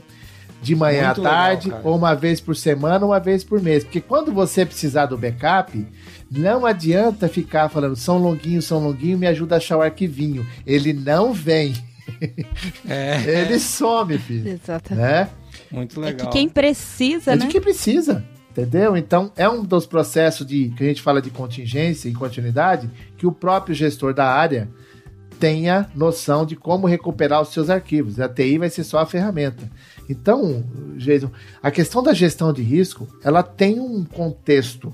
[0.60, 3.82] de manhã Muito à tarde, legal, ou uma vez por semana, uma vez por mês.
[3.82, 5.86] Porque quando você precisar do backup,
[6.30, 10.46] não adianta ficar falando São Longuinho, São Longuinho, me ajuda a achar o arquivinho.
[10.66, 11.74] Ele não vem.
[12.88, 13.22] É.
[13.26, 14.48] Ele some, filho.
[14.50, 15.02] Exatamente.
[15.02, 15.28] Né?
[15.70, 16.26] Muito legal.
[16.26, 17.46] É de quem precisa, é né?
[17.46, 18.24] de quem precisa.
[18.50, 18.96] Entendeu?
[18.96, 23.26] Então, é um dos processos de que a gente fala de contingência e continuidade que
[23.26, 24.68] o próprio gestor da área
[25.38, 28.20] tenha noção de como recuperar os seus arquivos.
[28.20, 29.70] A TI vai ser só a ferramenta.
[30.10, 30.64] Então,
[30.96, 31.30] Jason,
[31.62, 34.92] a questão da gestão de risco, ela tem um contexto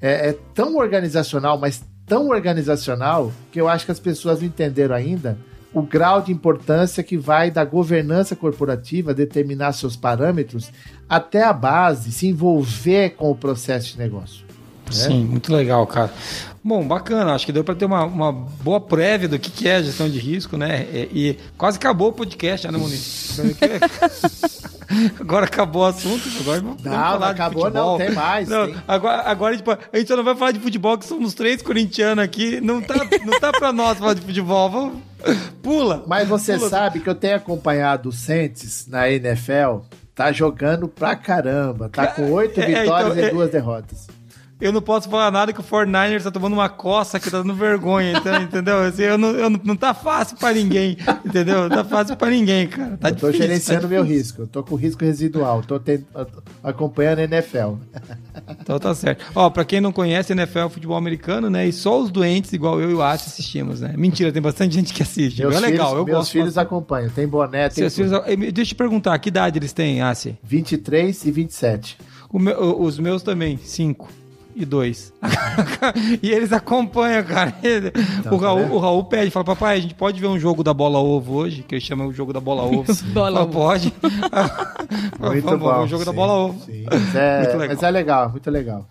[0.00, 4.94] é, é tão organizacional, mas tão organizacional, que eu acho que as pessoas não entenderam
[4.94, 5.38] ainda
[5.72, 10.70] o grau de importância que vai da governança corporativa determinar seus parâmetros
[11.08, 14.43] até a base se envolver com o processo de negócio.
[14.86, 14.92] Né?
[14.92, 16.12] Sim, muito legal, cara.
[16.62, 17.34] Bom, bacana.
[17.34, 20.18] Acho que deu para ter uma, uma boa prévia do que, que é gestão de
[20.18, 20.86] risco, né?
[20.92, 23.38] E, e quase acabou o podcast, né, Muniz?
[25.20, 26.22] Agora acabou o assunto.
[26.40, 27.98] Agora vamos Não, falar não de acabou futebol.
[27.98, 28.48] não, tem mais.
[28.48, 31.34] Não, tem- agora, agora tipo, a gente só não vai falar de futebol, que somos
[31.34, 32.60] três corintianos aqui.
[32.60, 32.94] Não tá,
[33.24, 34.70] não tá pra nós falar de futebol.
[34.70, 34.94] Vamos,
[35.62, 36.04] pula.
[36.06, 36.68] Mas você Pula.
[36.70, 39.80] sabe que eu tenho acompanhado o Saints na NFL,
[40.14, 44.06] tá jogando pra caramba, tá com oito É, é, vitórias então, e é- duas derrotas.
[44.60, 47.54] Eu não posso falar nada que o 49ers tá tomando uma coça que tá dando
[47.54, 48.78] vergonha, então, entendeu?
[48.78, 51.62] Assim, eu não, eu não, não tá fácil pra ninguém, entendeu?
[51.62, 52.96] Não tá fácil pra ninguém, cara.
[52.96, 54.22] Tá eu tô difícil, gerenciando tá meu difícil.
[54.24, 56.04] risco, eu tô com risco residual, tô tent-
[56.62, 57.74] acompanhando a NFL.
[58.60, 59.24] Então tá certo.
[59.34, 61.66] Ó, pra quem não conhece, NFL é futebol americano, né?
[61.66, 63.92] E só os doentes, igual eu e o Ace, assistimos, né?
[63.96, 65.40] Mentira, tem bastante gente que assiste.
[65.40, 66.32] Meus é legal, filhos, eu meus gosto.
[66.32, 70.38] filhos acompanham, tem boné, tem filhos, deixa eu te perguntar, que idade eles têm, Ace?
[70.42, 71.98] 23 e 27.
[72.30, 74.08] O meu- os meus também, 5
[74.54, 75.12] e 2.
[76.22, 77.54] e eles acompanham, cara.
[77.62, 80.62] Ele- o, tá Raul, o Raul pede, fala, papai, a gente pode ver um jogo
[80.62, 82.84] da bola ovo hoje, que eu chamo o jogo da bola ovo.
[83.12, 83.52] Bola Fala, ovo.
[83.52, 83.92] pode.
[85.20, 85.82] Muito Vamos, bom.
[85.82, 86.60] o jogo da sim, bola ovo.
[86.64, 86.84] sim.
[86.90, 88.86] Mas, é, mas é legal, muito legal.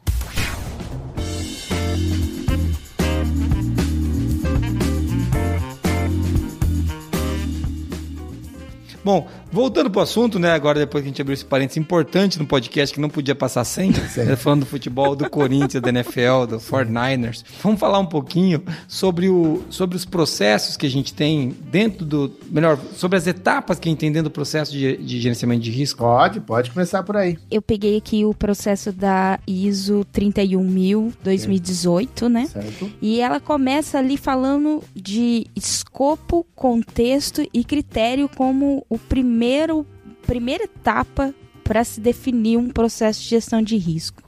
[9.03, 10.51] Bom, voltando pro assunto, né?
[10.51, 13.63] Agora, depois que a gente abriu esse parênteses importante no podcast que não podia passar
[13.63, 17.43] sem, né, falando do futebol do Corinthians, da NFL, do 49ers.
[17.61, 22.31] Vamos falar um pouquinho sobre, o, sobre os processos que a gente tem dentro do.
[22.49, 25.69] Melhor, sobre as etapas que a gente tem dentro do processo de, de gerenciamento de
[25.69, 25.99] risco.
[25.99, 27.37] Pode, pode começar por aí.
[27.51, 32.47] Eu peguei aqui o processo da ISO 31000 2018, né?
[32.47, 32.91] Certo?
[32.99, 38.97] E ela começa ali falando de escopo, contexto e critério como o
[39.43, 39.85] primeiro
[40.25, 44.23] primeira etapa para se definir um processo de gestão de risco.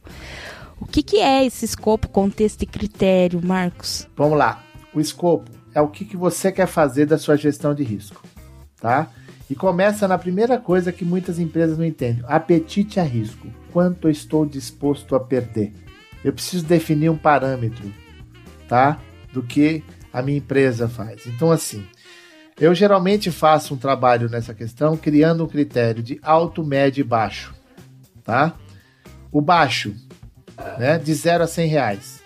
[0.78, 4.10] O que, que é esse escopo, contexto e critério, Marcos?
[4.18, 4.62] Vamos lá.
[4.94, 8.22] O escopo é o que, que você quer fazer da sua gestão de risco,
[8.82, 9.10] tá?
[9.50, 13.48] E começa na primeira coisa que muitas empresas não entendem: apetite a risco.
[13.72, 15.74] Quanto estou disposto a perder?
[16.26, 17.90] Eu preciso definir um parâmetro,
[18.68, 19.00] tá?
[19.32, 21.26] Do que a minha empresa faz.
[21.26, 21.86] Então, assim,
[22.60, 27.54] eu geralmente faço um trabalho nessa questão criando um critério de alto, médio e baixo,
[28.24, 28.56] tá?
[29.32, 29.94] O baixo,
[30.78, 30.98] né?
[30.98, 32.24] De 0 a 100 reais.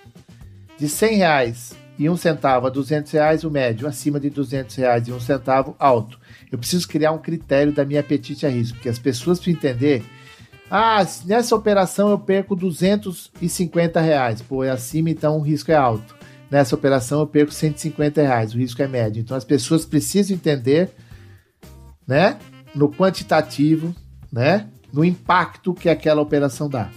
[0.77, 3.87] De 100 reais e um centavo a 200 reais, o médio.
[3.87, 6.19] Acima de 200 reais e um centavo, alto.
[6.51, 10.05] Eu preciso criar um critério da minha apetite a risco, porque as pessoas precisam entender.
[10.71, 14.41] Ah, nessa operação eu perco 250 reais.
[14.41, 16.18] Pô, é acima, então o risco é alto.
[16.49, 19.21] Nessa operação eu perco 150 reais, o risco é médio.
[19.21, 20.89] Então as pessoas precisam entender,
[22.07, 22.37] né,
[22.73, 23.95] no quantitativo,
[24.31, 26.89] né, no impacto que aquela operação dá.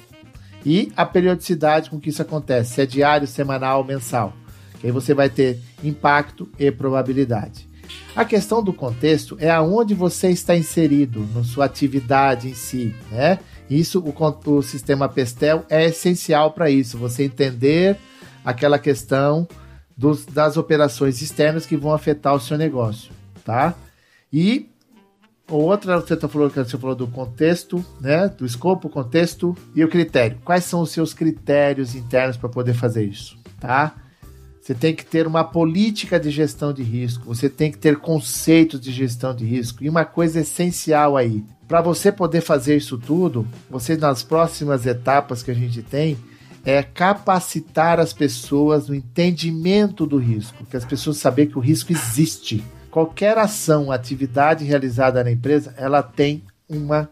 [0.65, 4.33] E a periodicidade com que isso acontece, se é diário, semanal, mensal.
[4.81, 7.69] Que aí você vai ter impacto e probabilidade.
[8.15, 13.39] A questão do contexto é aonde você está inserido na sua atividade em si, né?
[13.69, 17.99] Isso, o, o sistema Pestel é essencial para isso, você entender
[18.45, 19.47] aquela questão
[19.97, 23.13] dos- das operações externas que vão afetar o seu negócio,
[23.45, 23.75] tá?
[24.33, 24.69] E
[25.49, 28.29] outra, você tá falando, você falou do contexto, né?
[28.29, 30.39] Do escopo, contexto e o critério.
[30.45, 33.95] Quais são os seus critérios internos para poder fazer isso, tá?
[34.61, 38.81] Você tem que ter uma política de gestão de risco, você tem que ter conceitos
[38.81, 39.83] de gestão de risco.
[39.83, 45.43] E uma coisa essencial aí, para você poder fazer isso tudo, você nas próximas etapas
[45.43, 46.17] que a gente tem,
[46.65, 51.93] é capacitar as pessoas no entendimento do risco, que as pessoas saberem que o risco
[51.93, 52.65] existe.
[52.91, 57.09] Qualquer ação, atividade realizada na empresa, ela tem uma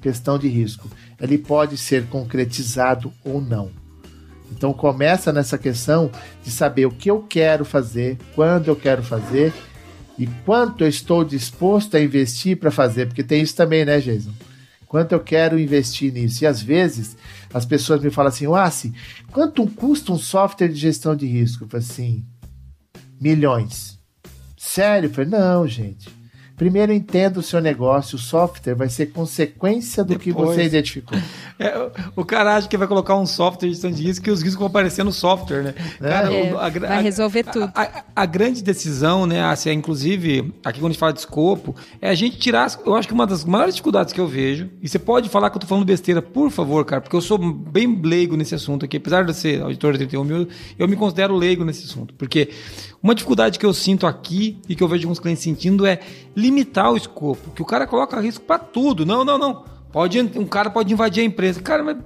[0.00, 0.88] questão de risco.
[1.20, 3.70] Ele pode ser concretizado ou não.
[4.50, 6.10] Então começa nessa questão
[6.44, 9.52] de saber o que eu quero fazer, quando eu quero fazer
[10.18, 14.32] e quanto eu estou disposto a investir para fazer, porque tem isso também, né, Jason?
[14.86, 16.44] Quanto eu quero investir nisso.
[16.44, 17.16] E às vezes
[17.52, 18.92] as pessoas me falam assim, Wassi,
[19.30, 21.64] quanto custa um software de gestão de risco?
[21.64, 22.24] Eu falo assim,
[23.20, 23.98] milhões.
[24.56, 25.08] Sério?
[25.08, 26.08] Eu falei, não, gente.
[26.56, 30.50] Primeiro entenda o seu negócio, o software vai ser consequência do que Depois.
[30.56, 31.18] você identificou.
[31.58, 34.40] É, o- cara acha que vai colocar um software de gestão de risco e os
[34.42, 35.74] riscos vão aparecer no software, né?
[36.00, 37.70] Cara, É, o- a vai a- resolver tudo.
[37.74, 41.20] A, a- a grande decisão, né, assim, é, inclusive, aqui quando a gente fala de
[41.20, 42.70] escopo, é a gente tirar.
[42.84, 45.56] Eu acho que uma das maiores dificuldades que eu vejo, e você pode falar que
[45.56, 48.96] eu tô falando besteira, por favor, cara, porque eu sou bem leigo nesse assunto aqui,
[48.96, 52.14] apesar de eu ser auditor de 31 mil, eu me considero leigo nesse assunto.
[52.14, 52.50] Porque
[53.02, 56.00] uma dificuldade que eu sinto aqui e que eu vejo alguns clientes sentindo é
[56.36, 59.04] limitar o escopo, que o cara coloca risco para tudo.
[59.04, 59.64] Não, não, não.
[59.90, 61.60] Pode, um cara pode invadir a empresa.
[61.60, 61.96] Cara, mas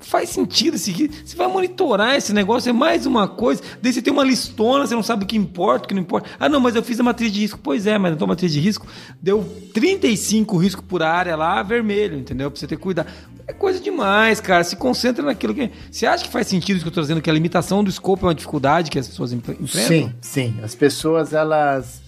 [0.00, 1.14] faz sentido risco.
[1.24, 3.62] Você vai monitorar esse negócio, é mais uma coisa.
[3.82, 6.30] Daí você tem uma listona, você não sabe o que importa, o que não importa.
[6.38, 7.58] Ah, não, mas eu fiz a matriz de risco.
[7.62, 8.86] Pois é, mas a tua matriz de risco
[9.20, 12.50] deu 35 risco por área lá, vermelho, entendeu?
[12.50, 13.08] Pra você ter cuidado.
[13.50, 14.62] É coisa demais, cara.
[14.62, 15.72] Se concentra naquilo que.
[15.90, 18.24] Você acha que faz sentido isso que eu tô dizendo, que a limitação do escopo
[18.24, 19.66] é uma dificuldade que as pessoas enfrentam?
[19.66, 20.60] Sim, sim.
[20.62, 22.00] As pessoas, elas,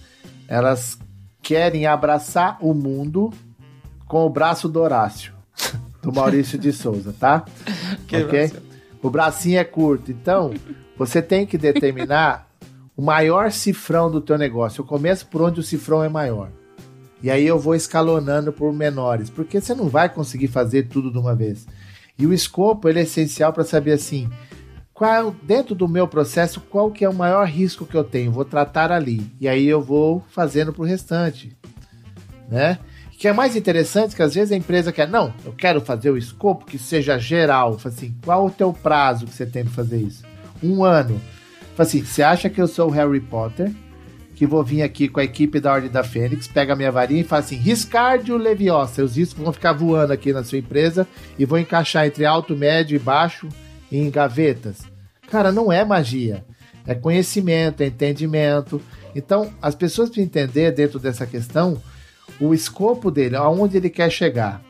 [0.47, 0.97] elas
[1.41, 3.29] querem abraçar o mundo
[4.07, 5.33] com o braço do Horácio,
[6.01, 7.43] do Maurício de Souza, tá?
[8.07, 8.47] Que ok?
[8.47, 8.65] braço?
[9.01, 10.11] O bracinho é curto.
[10.11, 10.53] Então,
[10.97, 12.47] você tem que determinar
[12.95, 14.79] o maior cifrão do teu negócio.
[14.79, 16.49] Eu começo por onde o cifrão é maior.
[17.23, 21.17] E aí eu vou escalonando por menores, porque você não vai conseguir fazer tudo de
[21.17, 21.65] uma vez.
[22.19, 24.29] E o escopo ele é essencial para saber assim,
[24.93, 28.43] qual dentro do meu processo qual que é o maior risco que eu tenho, vou
[28.43, 29.25] tratar ali.
[29.39, 31.55] E aí eu vou fazendo pro restante,
[32.49, 32.77] né?
[33.07, 36.09] O que é mais interessante que às vezes a empresa quer, não, eu quero fazer
[36.09, 37.79] o escopo que seja geral.
[37.85, 40.23] Assim, qual o teu prazo que você tem para fazer isso?
[40.61, 41.21] Um ano.
[41.77, 43.71] Assim, você acha que eu sou o Harry Potter?
[44.35, 47.21] Que vou vir aqui com a equipe da Ordem da Fênix, pega a minha varinha
[47.21, 49.03] e fala assim: Riscardio Leviosa.
[49.03, 52.95] Os riscos vão ficar voando aqui na sua empresa e vou encaixar entre alto, médio
[52.95, 53.47] e baixo
[53.91, 54.81] em gavetas.
[55.29, 56.43] Cara, não é magia.
[56.85, 58.81] É conhecimento, é entendimento.
[59.15, 61.81] Então, as pessoas precisam entender dentro dessa questão
[62.39, 64.61] o escopo dele, aonde ele quer chegar.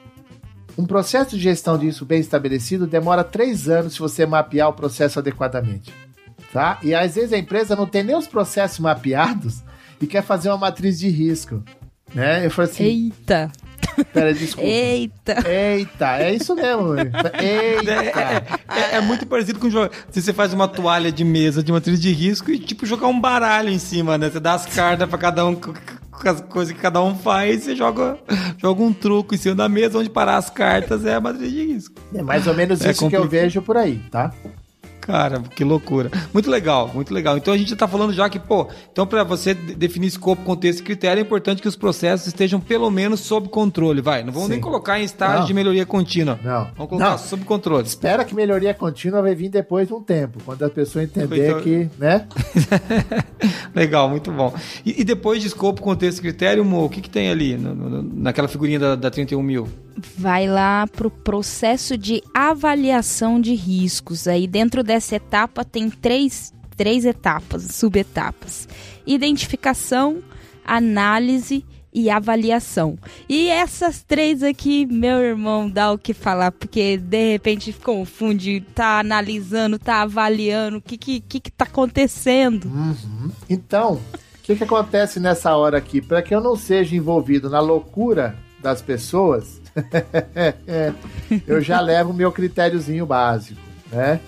[0.78, 5.20] Um processo de gestão disso bem estabelecido demora três anos se você mapear o processo
[5.20, 5.94] adequadamente.
[6.54, 6.78] Tá?
[6.84, 9.64] E às vezes a empresa não tem nem os processos mapeados
[10.00, 11.64] e quer fazer uma matriz de risco.
[12.14, 12.46] Né?
[12.46, 13.52] Eu falei assim: Eita,
[14.14, 14.70] pera, desculpa.
[14.70, 15.50] eita.
[15.50, 16.94] Eita, é isso mesmo.
[16.96, 17.32] Eita.
[18.70, 19.92] É, é muito parecido com o jogo.
[20.12, 23.20] Se você faz uma toalha de mesa de matriz de risco e, tipo, jogar um
[23.20, 24.30] baralho em cima, né?
[24.30, 25.74] Você dá as cartas pra cada um, com
[26.24, 28.20] as coisas que cada um faz, você joga,
[28.60, 31.66] joga um truco em cima da mesa, onde parar as cartas é a matriz de
[31.66, 31.96] risco.
[32.14, 33.42] É mais ou menos É isso que eu complicado.
[33.44, 34.32] vejo por aí, tá?
[35.06, 36.10] Cara, que loucura.
[36.34, 37.36] Muito legal, muito legal.
[37.38, 40.80] Então a gente tá falando já que, pô, então para você de- definir escopo, contexto
[40.80, 44.00] e critério, é importante que os processos estejam pelo menos sob controle.
[44.02, 44.54] Vai, não vamos Sim.
[44.54, 45.46] nem colocar em estágio Não.
[45.46, 46.40] de melhoria contínua.
[46.42, 46.68] Não.
[46.78, 47.18] Vamos colocar Não.
[47.18, 47.86] sob controle.
[47.86, 51.62] Espera que melhoria contínua vai vir depois de um tempo, quando a pessoa entender Então-
[51.62, 52.26] que, né?
[53.76, 54.54] Legal, muito bom.
[54.86, 57.74] E, e depois de escopo, contexto e critério, Mo, o que, que tem ali no-
[57.76, 59.68] no- naquela figurinha da, da 31 mil?
[59.98, 64.28] Vai lá pro processo de avaliação de riscos.
[64.28, 68.68] Aí dentro dessa etapa tem três, três etapas, subetapas:
[69.06, 70.24] identificação,
[70.66, 72.98] análise e avaliação.
[73.30, 79.00] E essas três aqui, meu irmão, dá o que falar, porque de repente confunde, tá
[79.00, 82.66] analisando, tá avaliando, o que que, que que tá acontecendo?
[82.66, 83.32] Uhum.
[83.48, 86.02] Então, o que, que acontece nessa hora aqui?
[86.02, 89.62] Para que eu não seja envolvido na loucura das pessoas,
[91.46, 93.60] eu já levo o meu critériozinho básico,
[93.92, 94.20] né?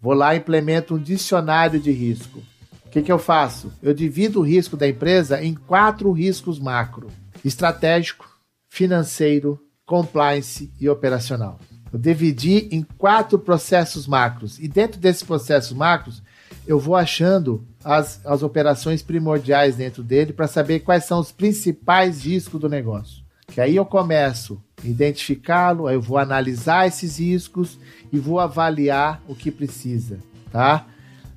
[0.00, 2.42] Vou lá e implemento um dicionário de risco.
[2.86, 3.72] O que, que eu faço?
[3.82, 7.08] Eu divido o risco da empresa em quatro riscos macro:
[7.44, 8.28] estratégico,
[8.68, 11.60] financeiro, compliance e operacional.
[11.92, 14.58] Eu dividi em quatro processos macros.
[14.58, 16.22] E dentro desses processos macros,
[16.66, 22.24] eu vou achando as, as operações primordiais dentro dele para saber quais são os principais
[22.24, 23.21] riscos do negócio.
[23.52, 27.78] Que aí eu começo a identificá-lo, aí eu vou analisar esses riscos
[28.10, 30.18] e vou avaliar o que precisa,
[30.50, 30.86] tá?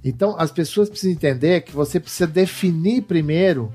[0.01, 3.69] Então as pessoas precisam entender que você precisa definir primeiro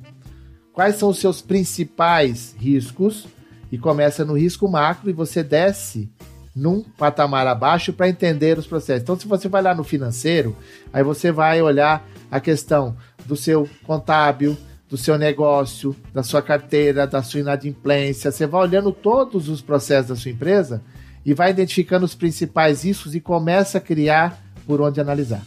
[0.72, 3.28] quais são os seus principais riscos
[3.70, 6.10] e começa no risco macro e você desce
[6.56, 9.02] num patamar abaixo para entender os processos.
[9.02, 10.56] Então, se você vai lá no financeiro,
[10.92, 14.56] aí você vai olhar a questão do seu contábil,
[14.90, 18.30] do seu negócio, da sua carteira, da sua inadimplência.
[18.32, 20.82] Você vai olhando todos os processos da sua empresa
[21.24, 25.42] e vai identificando os principais riscos e começa a criar por onde analisar.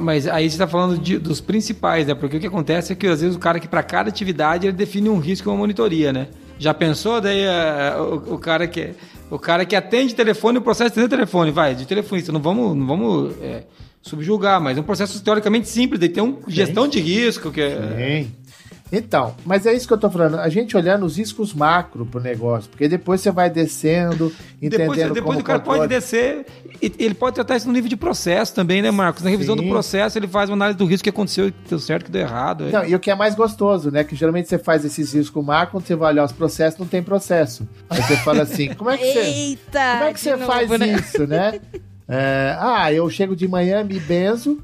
[0.00, 2.14] Mas aí você está falando de- dos principais, né?
[2.14, 4.76] Porque o que acontece é que às vezes o cara que para cada atividade ele
[4.76, 6.28] define um risco e uma monitoria, né?
[6.58, 8.90] Já pensou daí eh, o, o cara que
[9.30, 12.86] o cara que atende telefone, o processo de telefone, vai, de telefonista, não vamos, não
[12.86, 13.62] vamos eh,
[14.02, 18.24] subjugar, mas é um processo teoricamente simples, daí tem um gestão de risco que é,
[18.24, 18.32] Sim.
[18.90, 20.38] Então, mas é isso que eu tô falando.
[20.38, 24.98] A gente olhando os riscos macro pro negócio, porque depois você vai descendo, entendendo Depois,
[24.98, 26.46] depois como o cara controle- pode descer,
[26.80, 29.22] e ele pode tratar isso no nível de processo também, né, Marcos?
[29.22, 29.62] Na revisão Sim.
[29.64, 32.22] do processo, ele faz uma análise do risco que aconteceu, que deu certo, que deu
[32.22, 32.64] errado.
[32.68, 32.70] é.
[32.70, 34.04] Não, e o que é mais gostoso, né?
[34.04, 37.02] Que geralmente você faz esses riscos macro, quando você vai olhar os processos, não tem
[37.02, 37.68] processo.
[37.90, 39.92] Aí você fala assim, como é que você, Eita!
[39.98, 40.86] como é que você novo, faz né?
[40.94, 41.60] isso, né?
[42.10, 44.62] É, ah, eu chego de manhã, me benzo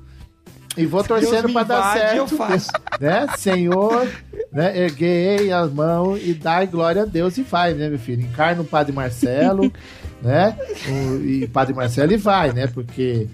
[0.76, 2.16] e vou torcendo para dar certo.
[2.16, 2.70] eu faço.
[3.00, 3.26] Né?
[3.36, 4.08] Senhor,
[4.52, 4.78] né?
[4.78, 8.22] Erguei as mãos e dai glória a Deus e vai, né, meu filho?
[8.22, 9.70] Encarna o Padre Marcelo,
[10.22, 10.56] né?
[10.88, 12.68] O, e Padre Marcelo e vai, né?
[12.68, 13.28] Porque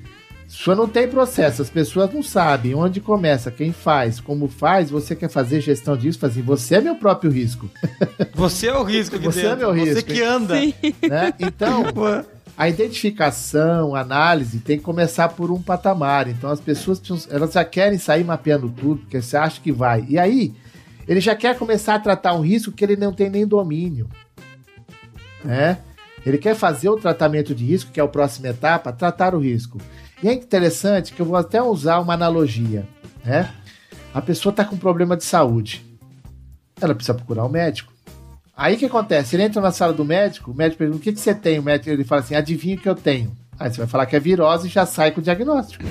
[0.50, 5.14] só não tem processo, as pessoas não sabem onde começa, quem faz, como faz, você
[5.14, 7.70] quer fazer gestão disso, fazer, você é meu próprio risco.
[8.34, 9.94] Você é o risco que Você é meu risco.
[9.94, 10.54] Você que anda.
[10.56, 11.34] Né?
[11.38, 11.84] Então,
[12.60, 16.28] a identificação, a análise tem que começar por um patamar.
[16.28, 17.00] Então as pessoas
[17.30, 20.04] elas já querem sair mapeando tudo, porque você acha que vai.
[20.06, 20.54] E aí,
[21.08, 24.10] ele já quer começar a tratar um risco que ele não tem nem domínio.
[25.42, 25.78] Né?
[26.26, 29.78] Ele quer fazer o tratamento de risco, que é a próxima etapa, tratar o risco.
[30.22, 32.86] E é interessante que eu vou até usar uma analogia,
[33.24, 33.50] né?
[34.12, 35.82] A pessoa está com problema de saúde.
[36.78, 37.90] Ela precisa procurar um médico.
[38.60, 39.34] Aí o que acontece?
[39.34, 41.58] Ele entra na sala do médico, o médico pergunta: o que, que você tem?
[41.58, 43.34] O médico ele fala assim: adivinha o que eu tenho.
[43.58, 45.82] Aí você vai falar que é virose e já sai com o diagnóstico.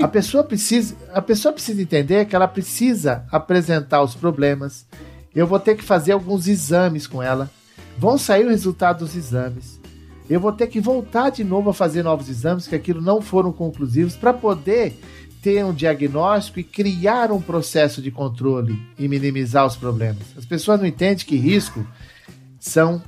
[0.00, 4.86] A pessoa precisa, a pessoa precisa entender que ela precisa apresentar os problemas.
[5.34, 7.50] Eu vou ter que fazer alguns exames com ela.
[7.98, 9.78] Vão sair o resultado dos exames
[10.28, 13.52] eu vou ter que voltar de novo a fazer novos exames, que aquilo não foram
[13.52, 14.98] conclusivos, para poder
[15.42, 20.22] ter um diagnóstico e criar um processo de controle e minimizar os problemas.
[20.36, 21.86] As pessoas não entendem que risco
[22.64, 23.02] são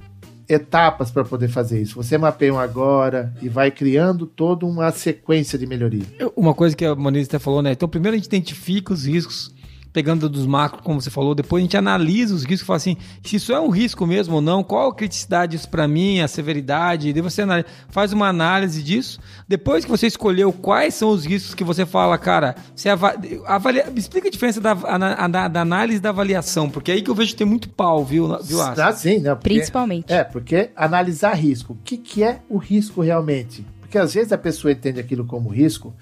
[0.48, 1.96] etapas para poder fazer isso.
[1.96, 6.04] Você mapeia um agora e vai criando toda uma sequência de melhoria.
[6.36, 7.72] Uma coisa que a Moniz até falou, né?
[7.72, 9.52] Então, primeiro a gente identifica os riscos
[9.96, 12.98] pegando dos macros, como você falou, depois a gente analisa os riscos e fala assim,
[13.24, 16.28] se isso é um risco mesmo ou não, qual a criticidade disso para mim, a
[16.28, 17.42] severidade, daí você
[17.88, 19.18] faz uma análise disso.
[19.48, 24.28] Depois que você escolheu quais são os riscos que você fala, cara, você avalia, explica
[24.28, 27.30] a diferença da, da, da, análise e da avaliação, porque é aí que eu vejo
[27.30, 29.34] que tem muito pau, viu, viu Ah, sim, né?
[29.34, 30.12] Porque, Principalmente.
[30.12, 31.72] É, porque analisar risco.
[31.72, 33.64] O que, que é o risco realmente?
[33.80, 35.94] Porque às vezes a pessoa entende aquilo como risco,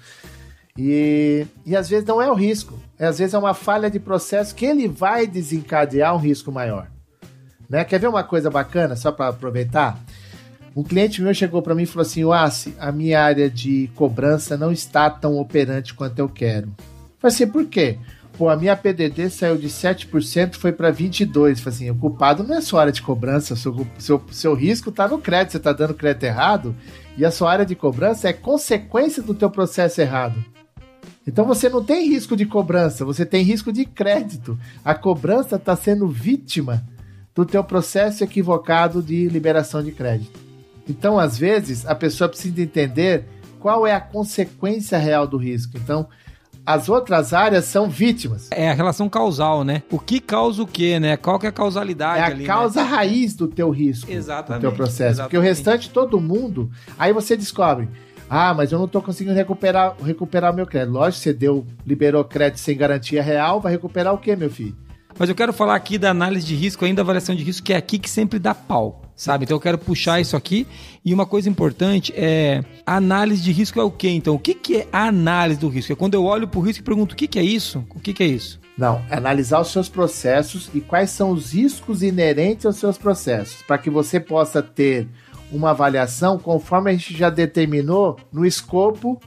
[0.77, 3.99] e, e às vezes não é o risco, é, às vezes é uma falha de
[3.99, 6.87] processo que ele vai desencadear um risco maior.
[7.69, 7.83] Né?
[7.85, 9.97] Quer ver uma coisa bacana, só para aproveitar?
[10.75, 14.57] Um cliente meu chegou para mim e falou assim: Oassi, a minha área de cobrança
[14.57, 16.67] não está tão operante quanto eu quero.
[16.67, 17.97] Eu falei assim: por quê?
[18.37, 21.31] Pô, a minha PDD saiu de 7% foi para 22%.
[21.31, 24.89] Falei assim: o culpado não é a sua área de cobrança, seu, seu, seu risco
[24.89, 26.75] está no crédito, você está dando crédito errado,
[27.17, 30.43] e a sua área de cobrança é consequência do teu processo errado.
[31.27, 34.57] Então você não tem risco de cobrança, você tem risco de crédito.
[34.83, 36.83] A cobrança está sendo vítima
[37.33, 40.39] do teu processo equivocado de liberação de crédito.
[40.87, 43.25] Então, às vezes, a pessoa precisa entender
[43.59, 45.75] qual é a consequência real do risco.
[45.77, 46.07] Então,
[46.63, 48.47] as outras áreas são vítimas.
[48.51, 49.83] É a relação causal, né?
[49.91, 51.17] O que causa o quê, né?
[51.17, 52.45] Qual que é a causalidade É a ali, né?
[52.45, 52.89] causa né?
[52.89, 54.11] raiz do teu risco.
[54.11, 54.61] Exatamente.
[54.61, 55.03] Do teu processo.
[55.03, 55.29] Exatamente.
[55.29, 56.69] Porque o restante, todo mundo...
[56.97, 57.89] Aí você descobre...
[58.29, 60.93] Ah, mas eu não estou conseguindo recuperar recuperar meu crédito.
[60.93, 64.75] Lógico, você deu, liberou crédito sem garantia real, vai recuperar o quê, meu filho?
[65.17, 67.77] Mas eu quero falar aqui da análise de risco, ainda avaliação de risco, que é
[67.77, 69.45] aqui que sempre dá pau, sabe?
[69.45, 70.67] Então eu quero puxar isso aqui.
[71.05, 74.09] E uma coisa importante é a análise de risco é o quê?
[74.09, 75.93] Então, o que, que é a análise do risco?
[75.93, 77.85] É quando eu olho para o risco e pergunto o que, que é isso?
[77.95, 78.59] O que, que é isso?
[78.77, 83.61] Não, é analisar os seus processos e quais são os riscos inerentes aos seus processos,
[83.61, 85.07] para que você possa ter
[85.55, 89.19] uma avaliação conforme a gente já determinou no escopo,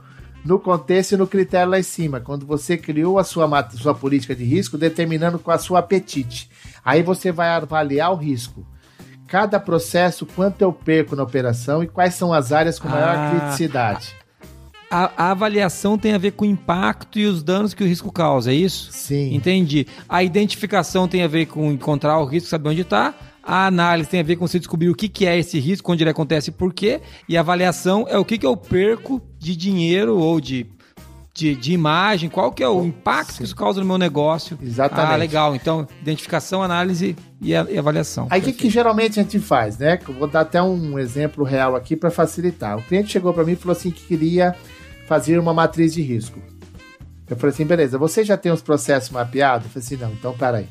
[0.45, 4.35] no contexto e no critério lá em cima, quando você criou a sua, sua política
[4.35, 6.51] de risco, determinando com a sua apetite.
[6.85, 8.67] Aí você vai avaliar o risco.
[9.27, 13.31] Cada processo, quanto eu perco na operação e quais são as áreas com maior ah,
[13.31, 14.17] criticidade.
[14.91, 18.11] A, a, avaliação tem a ver com o impacto e os danos que o risco
[18.11, 18.91] causa, é isso?
[18.91, 19.35] Sim.
[19.35, 19.87] Entendi.
[20.09, 23.15] A identificação tem a ver com encontrar o risco, saber onde está.
[23.49, 26.03] A análise tem a ver com você descobrir o que, que é esse risco, onde
[26.03, 27.01] ele acontece e por quê.
[27.27, 30.67] E a avaliação é o que, que eu perco de dinheiro ou de
[31.33, 33.39] de, de, imagem, qual que é o impacto Sim.
[33.39, 34.59] que isso causa no meu negócio.
[34.61, 35.13] Exatamente.
[35.13, 35.55] Ah, legal.
[35.55, 38.27] Então, identificação, análise e, a, e avaliação.
[38.29, 40.01] Aí o que, que, geralmente a gente faz, né?
[40.07, 42.77] Eu vou dar até um exemplo real aqui para facilitar.
[42.77, 44.53] O cliente chegou para mim e falou assim que queria
[45.07, 46.43] fazer uma matriz de risco.
[47.31, 49.67] Eu falei assim, beleza, você já tem os processos mapeados?
[49.67, 50.67] Eu falei assim, não, então peraí.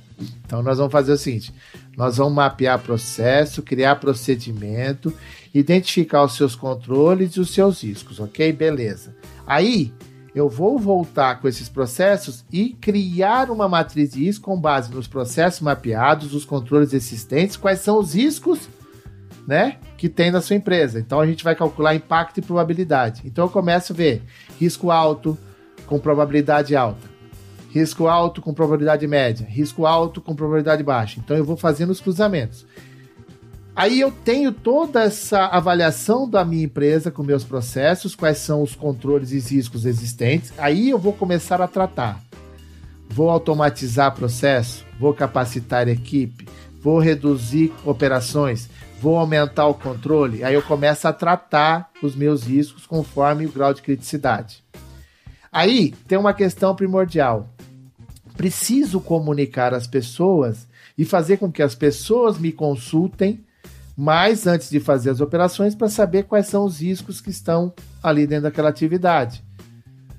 [0.46, 1.54] Então nós vamos fazer o seguinte:
[1.96, 5.14] nós vamos mapear processo, criar procedimento,
[5.54, 8.52] identificar os seus controles e os seus riscos, ok?
[8.52, 9.16] Beleza.
[9.46, 9.94] Aí
[10.34, 15.08] eu vou voltar com esses processos e criar uma matriz de risco com base nos
[15.08, 18.70] processos mapeados, os controles existentes, quais são os riscos,
[19.48, 21.00] né, que tem na sua empresa.
[21.00, 23.24] Então a gente vai calcular impacto e probabilidade.
[23.26, 24.22] Então eu começo a ver
[24.60, 25.36] risco alto,
[25.88, 27.17] com probabilidade alta.
[27.78, 29.46] Risco alto com probabilidade média.
[29.48, 31.20] Risco alto com probabilidade baixa.
[31.20, 32.66] Então eu vou fazendo os cruzamentos.
[33.76, 38.74] Aí eu tenho toda essa avaliação da minha empresa com meus processos, quais são os
[38.74, 40.52] controles e riscos existentes.
[40.58, 42.20] Aí eu vou começar a tratar.
[43.10, 46.48] vou automatizar processo, vou capacitar equipe,
[46.82, 48.70] vou reduzir operações,
[49.02, 53.74] vou aumentar o controle, aí eu começo a tratar os meus riscos conforme o grau
[53.74, 54.64] de criticidade.
[55.52, 57.50] Aí tem uma questão primordial.
[58.38, 60.68] Preciso comunicar às pessoas
[60.98, 63.44] e fazer com que as pessoas me consultem
[63.98, 68.28] mais antes de fazer as operações para saber quais são os riscos que estão ali
[68.28, 69.44] dentro daquela atividade.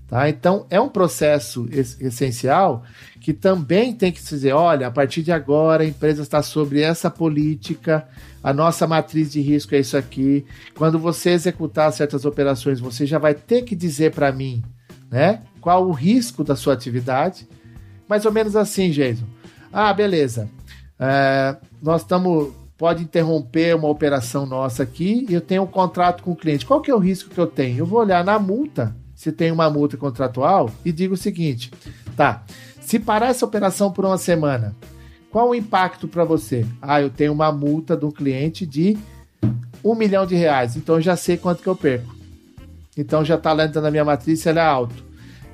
[0.08, 0.28] Tá?
[0.28, 2.82] Então, é um processo essencial
[3.20, 6.80] que também tem que se dizer: olha, a partir de agora a empresa está sobre
[6.80, 8.08] essa política,
[8.42, 10.46] a nossa matriz de risco é isso aqui.
[10.74, 14.62] Quando você executar certas operações, você já vai ter que dizer para mim
[15.10, 17.46] né, qual o risco da sua atividade.
[18.09, 19.26] Mais ou menos assim, Jason.
[19.72, 20.48] Ah, beleza.
[20.98, 22.52] É, nós estamos.
[22.76, 26.64] Pode interromper uma operação nossa aqui e eu tenho um contrato com o cliente.
[26.64, 27.78] Qual que é o risco que eu tenho?
[27.78, 31.72] Eu vou olhar na multa se tem uma multa contratual e digo o seguinte:
[32.16, 32.44] tá,
[32.80, 34.76] se parar essa operação por uma semana,
[35.28, 36.64] qual o impacto para você?
[36.80, 38.96] Ah, eu tenho uma multa do cliente de
[39.82, 42.14] um milhão de reais, então eu já sei quanto que eu perco.
[42.96, 45.07] Então já está lá dentro da minha matriz, ela é alto.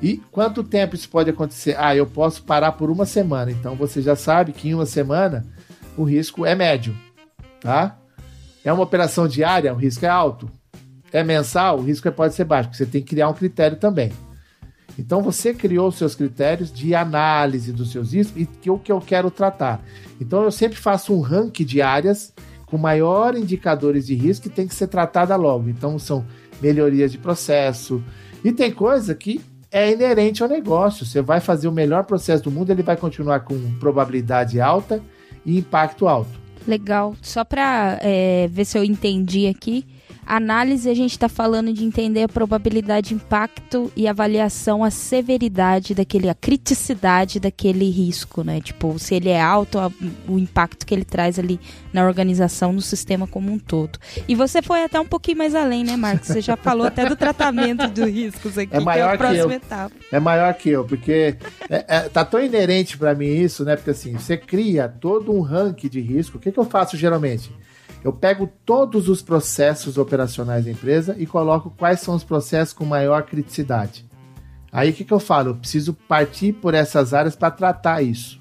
[0.04, 1.76] E quanto tempo isso pode acontecer?
[1.78, 3.50] Ah, eu posso parar por uma semana.
[3.50, 5.46] Então você já sabe que em uma semana
[5.96, 6.94] o risco é médio,
[7.58, 7.96] tá?
[8.62, 10.50] É uma operação diária, o risco é alto
[11.14, 14.10] é mensal, o risco pode ser baixo, porque você tem que criar um critério também.
[14.98, 18.90] Então você criou os seus critérios de análise dos seus riscos e que o que
[18.90, 19.80] eu quero tratar.
[20.20, 22.34] Então eu sempre faço um ranking de áreas
[22.66, 25.68] com maior indicadores de risco que tem que ser tratada logo.
[25.68, 26.26] Então são
[26.60, 28.02] melhorias de processo
[28.42, 29.40] e tem coisa que
[29.74, 31.04] é inerente ao negócio.
[31.04, 35.02] Você vai fazer o melhor processo do mundo, ele vai continuar com probabilidade alta
[35.44, 36.30] e impacto alto.
[36.64, 37.16] Legal.
[37.20, 39.84] Só para é, ver se eu entendi aqui,
[40.26, 45.94] Análise, a gente está falando de entender a probabilidade de impacto e avaliação, a severidade
[45.94, 48.60] daquele, a criticidade daquele risco, né?
[48.60, 49.90] Tipo, se ele é alto, a,
[50.26, 51.60] o impacto que ele traz ali
[51.92, 53.98] na organização, no sistema como um todo.
[54.26, 56.28] E você foi até um pouquinho mais além, né, Marcos?
[56.28, 59.48] Você já falou até do tratamento dos riscos aqui, é maior que é a próxima
[59.48, 59.94] que etapa.
[60.10, 61.36] É maior que eu, porque
[61.68, 63.76] é, é, tá tão inerente para mim isso, né?
[63.76, 66.38] Porque assim, você cria todo um ranking de risco.
[66.38, 67.52] O que, que eu faço geralmente?
[68.04, 72.84] Eu pego todos os processos operacionais da empresa e coloco quais são os processos com
[72.84, 74.04] maior criticidade.
[74.70, 75.50] Aí o que, que eu falo?
[75.50, 78.38] Eu preciso partir por essas áreas para tratar isso.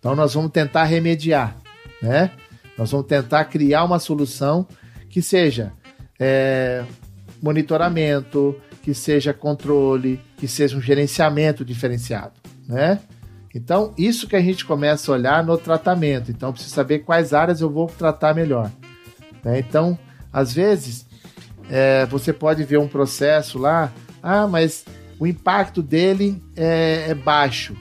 [0.00, 1.56] Então nós vamos tentar remediar,
[2.02, 2.32] né?
[2.76, 4.66] Nós vamos tentar criar uma solução
[5.08, 5.72] que seja
[6.18, 6.84] é,
[7.40, 12.34] monitoramento, que seja controle, que seja um gerenciamento diferenciado,
[12.68, 12.98] né?
[13.54, 16.30] Então, isso que a gente começa a olhar no tratamento.
[16.30, 18.70] Então, preciso saber quais áreas eu vou tratar melhor.
[19.46, 19.60] Né?
[19.60, 19.96] Então,
[20.32, 21.06] às vezes,
[21.70, 24.84] é, você pode ver um processo lá, ah, mas
[25.20, 27.76] o impacto dele é, é baixo,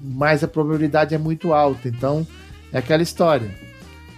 [0.00, 1.88] mas a probabilidade é muito alta.
[1.88, 2.24] Então,
[2.72, 3.50] é aquela história.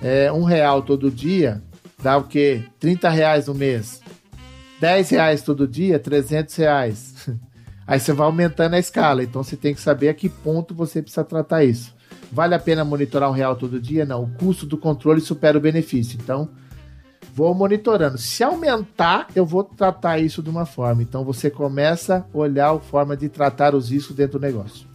[0.03, 1.63] É, um real todo dia
[2.03, 2.65] dá o quê?
[2.79, 4.03] 30 reais no mês.
[4.79, 7.31] 10 reais todo dia, 300 reais.
[7.87, 9.23] Aí você vai aumentando a escala.
[9.23, 11.95] Então você tem que saber a que ponto você precisa tratar isso.
[12.31, 14.05] Vale a pena monitorar um real todo dia?
[14.05, 14.23] Não.
[14.23, 16.19] O custo do controle supera o benefício.
[16.23, 16.49] Então
[17.35, 18.19] vou monitorando.
[18.19, 21.03] Se aumentar, eu vou tratar isso de uma forma.
[21.03, 24.91] Então você começa a olhar a forma de tratar os riscos dentro do negócio.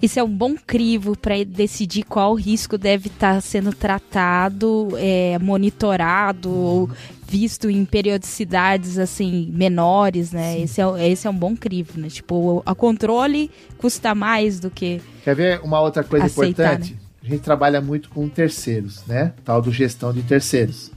[0.00, 5.38] Isso é um bom crivo para decidir qual risco deve estar tá sendo tratado, é,
[5.38, 6.90] monitorado ou
[7.26, 10.60] visto em periodicidades assim menores, né?
[10.60, 12.08] Esse é, esse é um bom crivo, né?
[12.08, 15.00] Tipo, a controle custa mais do que.
[15.24, 16.92] Quer ver uma outra coisa aceitar, importante?
[16.92, 17.00] Né?
[17.24, 19.32] A gente trabalha muito com terceiros, né?
[19.44, 20.92] Tal do gestão de terceiros.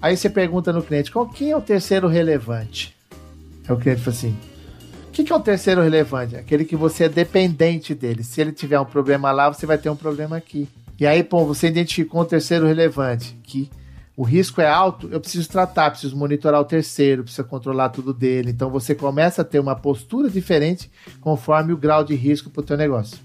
[0.00, 2.94] Aí você pergunta no cliente, qual, quem é o terceiro relevante?
[3.66, 4.36] Aí o cliente fala assim,
[5.08, 6.36] o que, que é o terceiro relevante?
[6.36, 8.22] Aquele que você é dependente dele.
[8.22, 10.68] Se ele tiver um problema lá, você vai ter um problema aqui.
[11.00, 13.70] E aí, pô, você identificou um terceiro relevante, que
[14.16, 18.50] o risco é alto, eu preciso tratar, preciso monitorar o terceiro, preciso controlar tudo dele.
[18.50, 20.90] Então você começa a ter uma postura diferente
[21.20, 23.16] conforme o grau de risco para o teu negócio.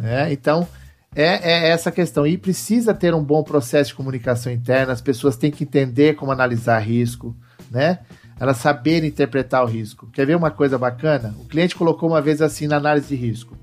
[0.00, 0.66] É, então,
[1.14, 2.26] é, é, essa questão.
[2.26, 6.32] E precisa ter um bom processo de comunicação interna, as pessoas têm que entender como
[6.32, 7.36] analisar risco,
[7.70, 8.00] né?
[8.40, 10.08] Elas saberem interpretar o risco.
[10.12, 11.34] Quer ver uma coisa bacana?
[11.40, 13.56] O cliente colocou uma vez assim na análise de risco.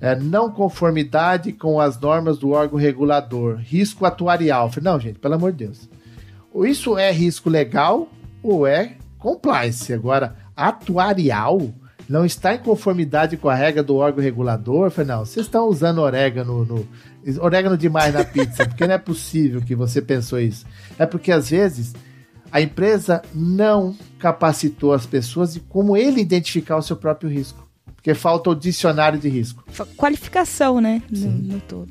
[0.00, 4.70] É, não conformidade com as normas do órgão regulador, risco atuarial.
[4.70, 5.88] falei, não, gente, pelo amor de Deus.
[6.64, 8.08] Isso é risco legal
[8.42, 9.92] ou é compliance?
[9.92, 11.60] Agora, atuarial?
[12.08, 14.86] Não está em conformidade com a regra do órgão regulador.
[14.86, 16.88] Eu falei, não, vocês estão usando orégano no.
[17.40, 20.64] Orégano demais na pizza, porque não é possível que você pensou isso.
[20.96, 21.92] É porque às vezes
[22.52, 27.66] a empresa não capacitou as pessoas de como ele identificar o seu próprio risco.
[27.96, 29.64] Porque falta o dicionário de risco.
[29.96, 31.02] Qualificação, né?
[31.10, 31.90] No, no, todo.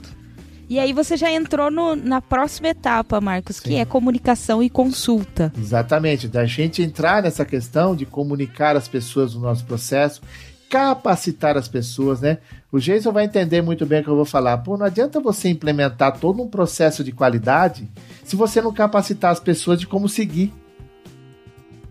[0.67, 3.63] E aí você já entrou no, na próxima etapa, Marcos, Sim.
[3.63, 5.53] que é comunicação e consulta.
[5.57, 10.21] Exatamente, da gente entrar nessa questão de comunicar as pessoas no nosso processo,
[10.69, 12.39] capacitar as pessoas, né?
[12.71, 14.57] O Jason vai entender muito bem o que eu vou falar.
[14.57, 17.87] Pô, não adianta você implementar todo um processo de qualidade
[18.23, 20.51] se você não capacitar as pessoas de como seguir.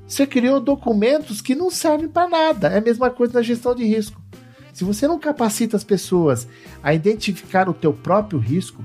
[0.06, 2.68] Você criou documentos que não servem para nada.
[2.68, 4.20] É a mesma coisa na gestão de risco.
[4.74, 6.48] Se você não capacita as pessoas
[6.82, 8.84] a identificar o teu próprio risco,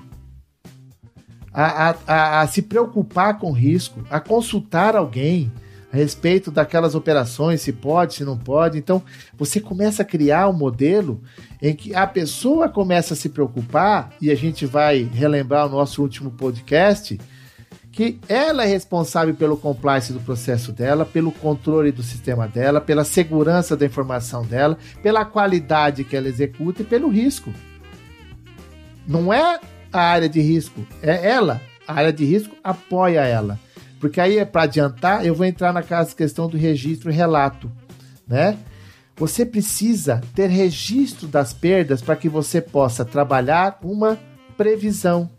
[1.51, 5.51] a, a, a, a se preocupar com o risco, a consultar alguém
[5.91, 8.77] a respeito daquelas operações, se pode, se não pode.
[8.77, 9.01] Então,
[9.35, 11.23] você começa a criar um modelo
[11.59, 16.03] em que a pessoa começa a se preocupar, e a gente vai relembrar o nosso
[16.03, 17.19] último podcast
[17.91, 23.03] que ela é responsável pelo compliance do processo dela, pelo controle do sistema dela, pela
[23.03, 27.51] segurança da informação dela, pela qualidade que ela executa e pelo risco.
[29.07, 29.59] Não é
[29.91, 31.59] a área de risco, é ela.
[31.87, 33.59] A área de risco apoia ela.
[33.99, 37.69] Porque aí, é para adiantar, eu vou entrar na questão do registro e relato,
[38.27, 38.57] né?
[39.17, 44.17] Você precisa ter registro das perdas para que você possa trabalhar uma
[44.55, 45.29] previsão.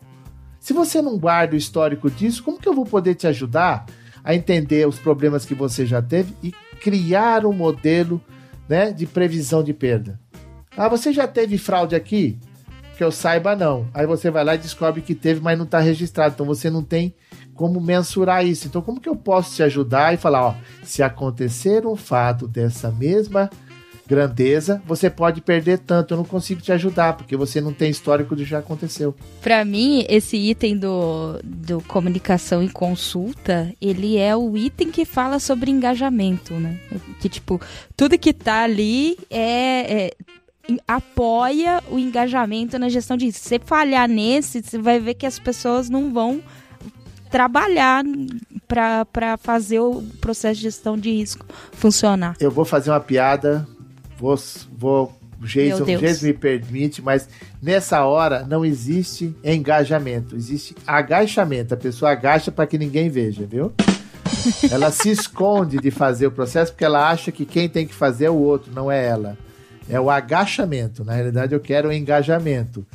[0.61, 3.87] Se você não guarda o histórico disso, como que eu vou poder te ajudar
[4.23, 8.21] a entender os problemas que você já teve e criar um modelo
[8.69, 10.21] né, de previsão de perda?
[10.77, 12.39] Ah, você já teve fraude aqui?
[12.97, 13.89] Que eu saiba, não.
[13.95, 16.35] Aí você vai lá e descobre que teve, mas não está registrado.
[16.35, 17.15] Então você não tem
[17.55, 18.67] como mensurar isso.
[18.67, 22.91] Então, como que eu posso te ajudar e falar, ó, se acontecer um fato dessa
[22.91, 23.49] mesma
[24.11, 26.15] grandeza, você pode perder tanto.
[26.15, 29.15] Eu não consigo te ajudar, porque você não tem histórico de já aconteceu.
[29.41, 35.39] Para mim, esse item do, do comunicação e consulta, ele é o item que fala
[35.39, 36.77] sobre engajamento, né?
[37.21, 37.61] Que, tipo,
[37.97, 40.11] tudo que tá ali é, é
[40.89, 43.43] apoia o engajamento na gestão de risco.
[43.43, 46.43] Se você falhar nesse, você vai ver que as pessoas não vão
[47.31, 48.03] trabalhar
[48.67, 52.35] para fazer o processo de gestão de risco funcionar.
[52.41, 53.67] Eu vou fazer uma piada
[54.21, 54.39] vou,
[54.77, 57.29] vou Jason, Jason me permite, mas
[57.63, 61.73] nessa hora não existe engajamento, existe agachamento.
[61.73, 63.73] A pessoa agacha para que ninguém veja, viu?
[64.71, 68.27] ela se esconde de fazer o processo porque ela acha que quem tem que fazer
[68.27, 69.39] é o outro, não é ela.
[69.89, 71.03] É o agachamento.
[71.05, 72.87] Na realidade, eu quero o engajamento,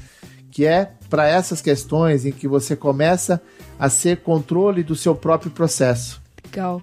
[0.52, 3.42] que é para essas questões em que você começa
[3.78, 6.22] a ser controle do seu próprio processo.
[6.46, 6.82] Legal.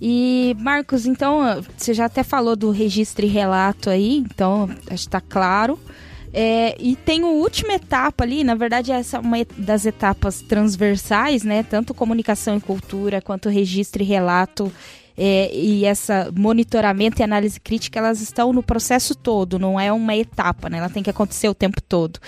[0.00, 5.10] E, Marcos, então, você já até falou do registro e relato aí, então acho que
[5.10, 5.78] tá claro.
[6.36, 11.44] É, e tem a última etapa ali, na verdade, essa é uma das etapas transversais,
[11.44, 11.62] né?
[11.62, 14.70] Tanto comunicação e cultura, quanto registro e relato.
[15.16, 20.16] É, e essa monitoramento e análise crítica, elas estão no processo todo, não é uma
[20.16, 20.78] etapa, né?
[20.78, 22.18] Ela tem que acontecer o tempo todo.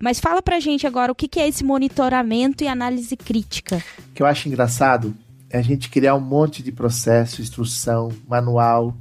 [0.00, 3.82] Mas fala pra gente agora o que, que é esse monitoramento e análise crítica.
[4.10, 8.96] O que eu acho engraçado é a gente criar um monte de processo, instrução, manual,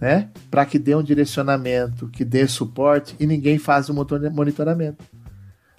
[0.00, 0.28] né?
[0.50, 5.04] Para que dê um direcionamento, que dê suporte e ninguém faz o monitoramento.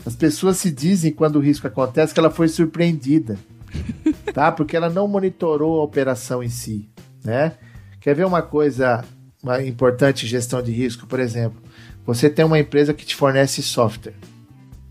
[0.05, 3.37] As pessoas se dizem quando o risco acontece que ela foi surpreendida,
[4.33, 4.51] tá?
[4.51, 6.89] Porque ela não monitorou a operação em si,
[7.23, 7.53] né?
[7.99, 9.03] Quer ver uma coisa
[9.41, 11.61] uma importante gestão de risco, por exemplo?
[12.03, 14.15] Você tem uma empresa que te fornece software,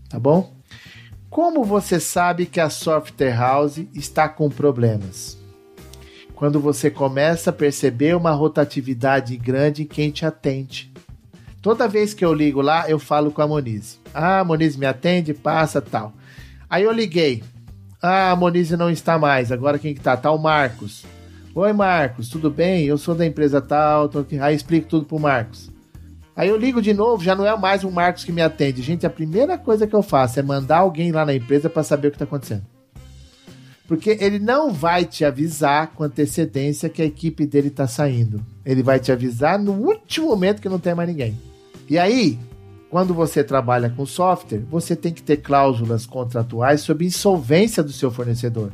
[0.09, 0.54] tá bom?
[1.35, 5.37] Como você sabe que a software house está com problemas?
[6.33, 10.93] Quando você começa a perceber uma rotatividade grande em quem te atende.
[11.61, 13.99] Toda vez que eu ligo lá, eu falo com a Monize.
[14.13, 16.13] Ah, a Monize me atende, passa tal.
[16.69, 17.43] Aí eu liguei.
[18.01, 19.51] Ah, a Monize não está mais.
[19.51, 20.15] Agora quem que tá?
[20.15, 21.03] Tá o Marcos.
[21.53, 22.85] Oi, Marcos, tudo bem?
[22.85, 24.07] Eu sou da empresa tal.
[24.07, 24.39] Tô aqui.
[24.39, 25.69] Aí explico tudo pro Marcos.
[26.35, 28.81] Aí eu ligo de novo, já não é mais o Marcos que me atende.
[28.81, 32.09] Gente, a primeira coisa que eu faço é mandar alguém lá na empresa para saber
[32.09, 32.63] o que está acontecendo.
[33.87, 38.43] Porque ele não vai te avisar com antecedência que a equipe dele está saindo.
[38.65, 41.37] Ele vai te avisar no último momento que não tem mais ninguém.
[41.87, 42.37] E aí,
[42.89, 48.09] quando você trabalha com software, você tem que ter cláusulas contratuais sobre insolvência do seu
[48.11, 48.71] fornecedor.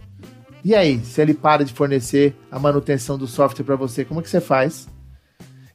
[0.63, 4.23] E aí, se ele para de fornecer a manutenção do software para você, como é
[4.23, 4.87] que você faz?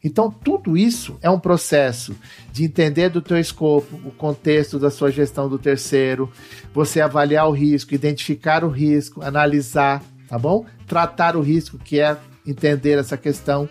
[0.07, 2.15] Então, tudo isso é um processo
[2.53, 6.31] de entender do teu escopo, o contexto da sua gestão do terceiro,
[6.73, 10.65] você avaliar o risco, identificar o risco, analisar, tá bom?
[10.87, 13.69] Tratar o risco, que é entender essa questão,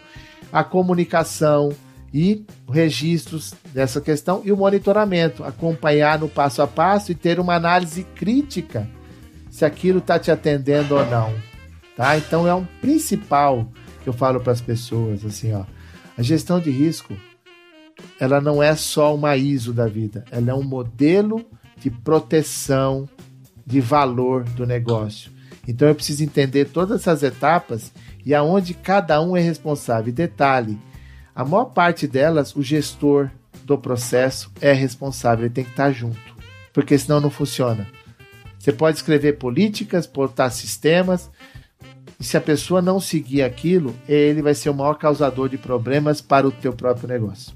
[0.51, 1.71] a comunicação
[2.13, 7.55] e registros dessa questão e o monitoramento, acompanhar no passo a passo e ter uma
[7.55, 8.85] análise crítica
[9.49, 11.33] se aquilo está te atendendo ou não,
[11.95, 12.17] tá?
[12.17, 13.71] Então é um principal
[14.03, 15.63] que eu falo para as pessoas assim, ó
[16.17, 17.15] a gestão de risco
[18.19, 21.45] ela não é só uma ISO da vida, ela é um modelo
[21.77, 23.07] de proteção
[23.65, 25.31] de valor do negócio.
[25.67, 27.91] Então eu preciso entender todas essas etapas
[28.25, 30.09] e aonde cada um é responsável.
[30.09, 30.77] E detalhe,
[31.33, 33.29] a maior parte delas, o gestor
[33.63, 36.19] do processo é responsável, ele tem que estar junto,
[36.71, 37.87] porque senão não funciona.
[38.59, 41.29] Você pode escrever políticas, portar sistemas,
[42.19, 46.47] se a pessoa não seguir aquilo, ele vai ser o maior causador de problemas para
[46.47, 47.53] o teu próprio negócio.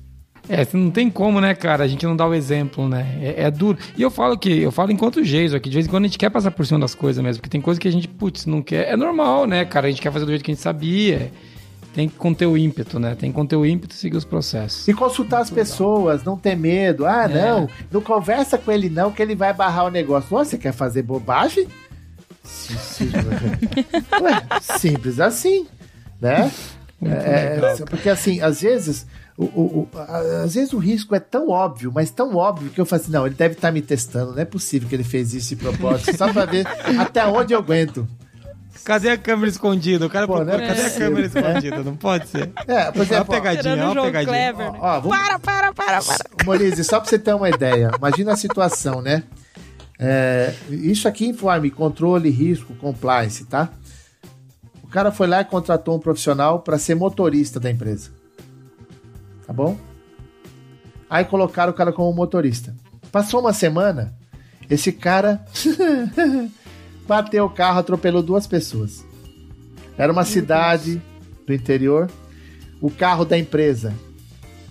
[0.50, 1.84] É, não tem como, né, cara?
[1.84, 3.20] A gente não dá o exemplo, né?
[3.22, 3.78] É, é, duro.
[3.96, 6.18] E eu falo que, eu falo enquanto Geiso aqui, de vez em quando a gente
[6.18, 8.60] quer passar por cima das coisas mesmo, porque tem coisa que a gente, putz, não
[8.60, 8.90] quer.
[8.90, 9.88] É normal, né, cara?
[9.88, 11.32] A gente quer fazer do jeito que a gente sabia.
[11.94, 13.16] Tem que conter o ímpeto, né?
[13.16, 14.88] Tem que conter o ímpeto e seguir os processos.
[14.88, 17.06] E consultar as pessoas, não ter medo.
[17.06, 17.28] Ah, é.
[17.28, 20.36] não, não conversa com ele não, que ele vai barrar o negócio.
[20.36, 21.68] Nossa, você quer fazer bobagem?
[24.22, 25.68] Ué, simples assim,
[26.20, 26.52] né?
[27.02, 30.00] É, porque assim, às vezes o, o, o,
[30.44, 33.26] às vezes o risco é tão óbvio, mas tão óbvio que eu falo assim: não,
[33.26, 36.18] ele deve estar tá me testando, não é possível que ele fez isso de propósito,
[36.18, 36.68] só pra ver
[37.00, 38.06] até onde eu aguento.
[38.84, 40.06] Cadê a câmera escondida?
[40.06, 41.84] O cara Pô, procura, é cadê a câmera escondida?
[41.84, 42.52] Não pode ser.
[42.68, 44.54] É, por exemplo, uma pegadinha, uma pegadinha.
[44.54, 44.80] Clever, né?
[44.82, 45.18] ó, vamos...
[45.18, 46.46] Para, para, para, para.
[46.46, 49.24] Morize, só pra você ter uma ideia, imagina a situação, né?
[50.02, 53.70] É, isso aqui informe controle, risco, compliance, tá?
[54.82, 58.10] O cara foi lá e contratou um profissional para ser motorista da empresa.
[59.46, 59.78] Tá bom?
[61.10, 62.74] Aí colocaram o cara como motorista.
[63.12, 64.16] Passou uma semana,
[64.70, 65.44] esse cara
[67.06, 69.06] bateu o carro, atropelou duas pessoas.
[69.98, 71.02] Era uma cidade
[71.46, 72.10] do interior.
[72.80, 73.94] O carro da empresa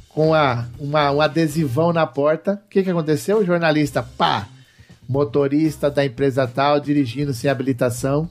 [0.08, 2.62] com a, uma, um adesivão na porta.
[2.64, 3.38] O que, que aconteceu?
[3.38, 4.48] O jornalista, pá,
[5.08, 8.30] motorista da empresa tal dirigindo sem habilitação,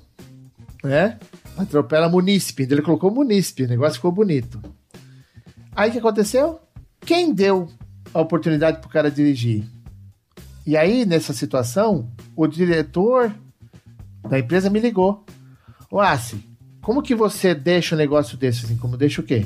[0.83, 1.17] né?
[1.57, 2.63] Atropela munícipe.
[2.63, 4.61] Ele colocou munícipe, o negócio ficou bonito.
[5.75, 6.59] Aí o que aconteceu?
[7.01, 7.67] Quem deu
[8.13, 9.63] a oportunidade pro cara dirigir?
[10.65, 13.33] E aí, nessa situação, o diretor
[14.29, 15.25] da empresa me ligou.
[15.89, 16.43] Ô, Assi,
[16.81, 18.77] como que você deixa um negócio desse assim?
[18.77, 19.45] Como deixa o quê?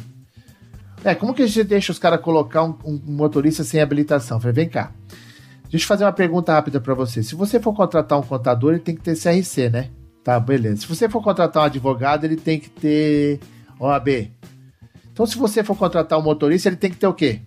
[1.04, 4.38] É, como que a gente deixa os caras colocar um, um, motorista sem habilitação?
[4.38, 4.92] Eu falei, vem cá.
[5.72, 7.24] Deixa eu fazer uma pergunta rápida para você.
[7.24, 9.90] Se você for contratar um contador, ele tem que ter CRC, né?
[10.22, 10.82] Tá, beleza.
[10.82, 13.40] Se você for contratar um advogado, ele tem que ter
[13.80, 14.30] OAB.
[15.14, 17.40] Então, se você for contratar um motorista, ele tem que ter o quê?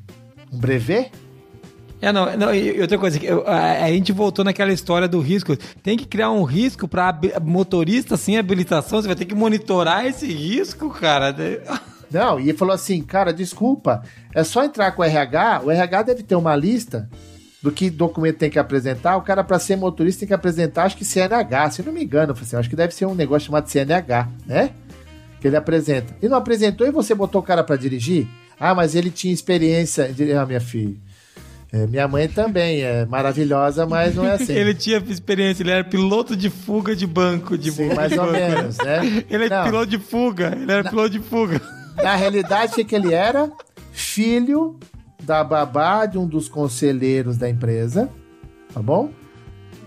[0.51, 1.13] Um brevet?
[2.01, 5.55] É, não, não, e outra coisa, a, gente voltou naquela história do risco.
[5.83, 10.27] Tem que criar um risco para motorista sem habilitação, você vai ter que monitorar esse
[10.27, 11.35] risco, cara.
[12.11, 14.03] Não, e ele falou assim, cara, desculpa,
[14.33, 17.09] é só entrar com o RH, o RH deve ter uma lista
[17.65, 19.17] do que documento tem que apresentar.
[19.17, 22.05] O cara, para ser motorista, tem que apresentar, acho que CNH, se eu não me
[22.05, 24.71] engano, assim, acho que deve ser um negócio chamado CNH, né?
[25.41, 26.15] que ele apresenta.
[26.21, 28.29] E não apresentou e você botou o cara para dirigir?
[28.61, 30.13] Ah, mas ele tinha experiência.
[30.13, 30.33] De...
[30.35, 30.95] Ah, minha filha.
[31.73, 34.53] É, minha mãe também é maravilhosa, mas não é assim.
[34.53, 37.57] ele tinha experiência, ele era piloto de fuga de banco.
[37.57, 39.25] De Sim, mais ou menos, né?
[39.29, 41.61] Ele é piloto de fuga, ele era na, piloto de fuga.
[41.97, 43.51] Na realidade, o que ele era?
[43.91, 44.79] Filho
[45.25, 48.09] da babá de um dos conselheiros da empresa,
[48.73, 49.11] tá bom?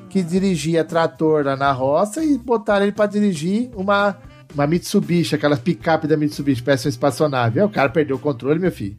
[0.10, 4.18] Que dirigia trator lá na roça e botaram ele para dirigir uma
[4.56, 7.60] uma Mitsubishi, aquela picape da Mitsubishi, parece uma espaçonave.
[7.60, 8.98] Aí o cara perdeu o controle, meu filho.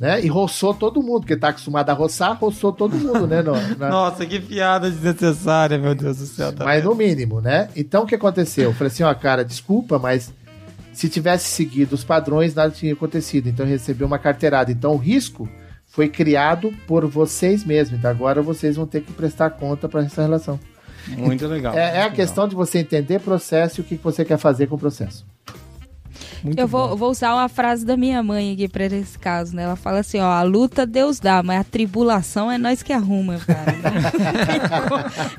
[0.00, 0.24] Né?
[0.24, 3.42] E roçou todo mundo, porque tá acostumado a roçar, roçou todo mundo, né?
[3.42, 3.88] No, na...
[3.90, 6.52] Nossa, que piada desnecessária, meu Deus do céu.
[6.52, 7.68] Tá mas no mínimo, né?
[7.76, 8.70] Então o que aconteceu?
[8.70, 10.32] Eu falei assim, ó, cara, desculpa, mas
[10.92, 13.48] se tivesse seguido os padrões, nada tinha acontecido.
[13.48, 14.70] Então recebeu uma carteirada.
[14.70, 15.48] Então o risco
[15.86, 17.98] foi criado por vocês mesmos.
[17.98, 20.58] Então agora vocês vão ter que prestar conta para essa relação.
[21.08, 21.76] Muito legal.
[21.76, 24.76] É, é a questão de você entender processo e o que você quer fazer com
[24.76, 25.26] o processo.
[26.42, 29.64] Muito eu vou, vou, usar uma frase da minha mãe aqui para esse caso, né?
[29.64, 33.38] Ela fala assim, ó, a luta Deus dá, mas a tribulação é nós que arruma,
[33.38, 33.74] cara.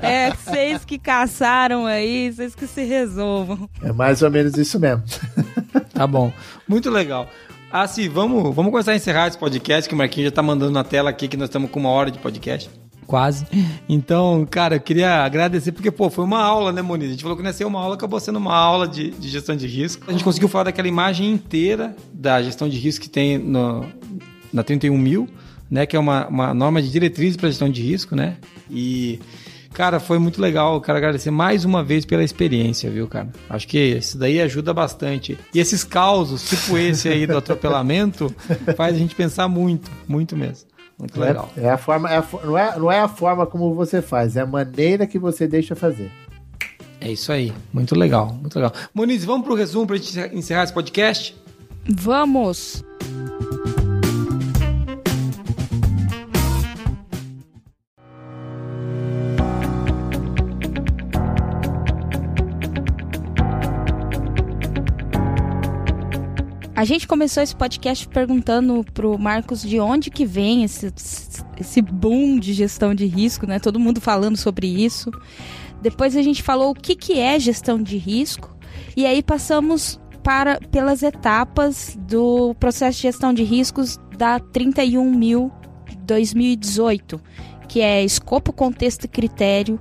[0.00, 3.68] é vocês que caçaram aí, vocês que se resolvam.
[3.82, 5.02] É mais ou menos isso mesmo.
[5.92, 6.32] tá bom.
[6.68, 7.28] Muito legal.
[7.70, 10.70] Ah, sim, vamos, vamos começar a encerrar esse podcast, que o Marquinhos já tá mandando
[10.70, 12.70] na tela aqui, que nós estamos com uma hora de podcast.
[13.06, 13.46] Quase.
[13.88, 17.08] Então, cara, eu queria agradecer, porque, pô, foi uma aula, né, Moniz?
[17.08, 19.28] A gente falou que não ia ser uma aula, acabou sendo uma aula de, de
[19.28, 20.04] gestão de risco.
[20.08, 23.86] A gente conseguiu falar daquela imagem inteira da gestão de risco que tem no,
[24.52, 25.28] na 31 mil,
[25.70, 25.86] né?
[25.86, 28.36] Que é uma, uma norma de diretriz para gestão de risco, né?
[28.70, 29.20] E,
[29.72, 30.80] cara, foi muito legal.
[30.80, 33.28] Quero agradecer mais uma vez pela experiência, viu, cara?
[33.50, 35.38] Acho que isso daí ajuda bastante.
[35.52, 38.34] E esses causos, tipo esse aí do atropelamento,
[38.76, 40.73] faz a gente pensar muito, muito mesmo.
[40.98, 41.50] Muito é, legal.
[41.56, 44.36] É, é a forma, é a, não, é, não é a forma como você faz,
[44.36, 46.10] é a maneira que você deixa fazer.
[47.00, 47.52] É isso aí.
[47.72, 48.72] Muito legal, muito legal.
[48.94, 51.36] Moniz, vamos pro resumo pra gente encerrar esse podcast?
[51.86, 52.82] Vamos!
[66.84, 70.92] A gente começou esse podcast perguntando pro Marcos de onde que vem esse,
[71.58, 73.58] esse boom de gestão de risco, né?
[73.58, 75.10] Todo mundo falando sobre isso.
[75.80, 78.54] Depois a gente falou o que, que é gestão de risco.
[78.94, 85.50] E aí passamos para pelas etapas do processo de gestão de riscos da 31.000
[86.04, 87.18] 2018,
[87.66, 89.80] que é escopo, contexto e critério,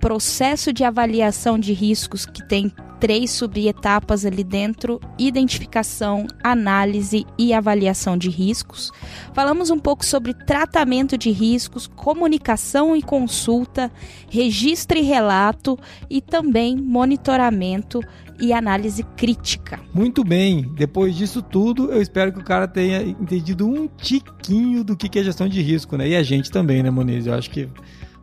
[0.00, 8.16] processo de avaliação de riscos, que tem três subetapas ali dentro: identificação, análise e avaliação
[8.16, 8.92] de riscos.
[9.32, 13.90] Falamos um pouco sobre tratamento de riscos, comunicação e consulta,
[14.28, 15.78] registro e relato
[16.10, 18.00] e também monitoramento
[18.40, 19.80] e análise crítica.
[19.92, 20.62] Muito bem.
[20.74, 25.24] Depois disso tudo, eu espero que o cara tenha entendido um tiquinho do que é
[25.24, 26.08] gestão de risco, né?
[26.08, 27.26] E a gente também, né, Moniz?
[27.26, 27.68] Eu acho que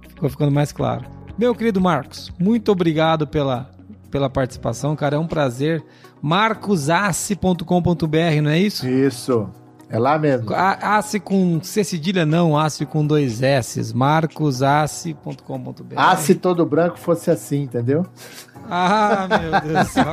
[0.08, 1.06] ficou ficando mais claro.
[1.38, 3.70] Meu querido Marcos, muito obrigado pela,
[4.16, 5.18] pela participação, cara.
[5.18, 5.84] É um prazer.
[6.22, 8.88] marcosassi.com.br, não é isso?
[8.88, 9.50] Isso.
[9.90, 10.52] É lá mesmo.
[10.56, 13.94] Assi com C cedilha não, Assi com dois S.
[13.94, 15.96] marcosassi.com.br.
[15.98, 18.06] Ah, se todo branco fosse assim, entendeu?
[18.70, 20.06] Ah, meu Deus do céu.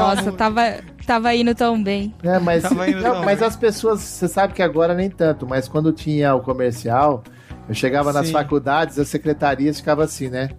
[0.00, 0.62] Nossa, tava,
[1.04, 2.14] tava indo tão bem.
[2.22, 6.36] É, mas, não, mas as pessoas, você sabe que agora nem tanto, mas quando tinha
[6.36, 7.24] o comercial,
[7.68, 8.18] eu chegava Sim.
[8.18, 10.50] nas faculdades, as secretarias ficavam assim, né?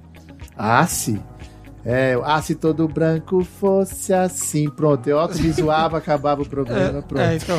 [0.58, 1.22] Assi?
[1.90, 5.08] É, ah, se todo branco fosse assim, pronto.
[5.08, 7.22] Eu autovisuava, acabava o programa, pronto.
[7.22, 7.58] É, então,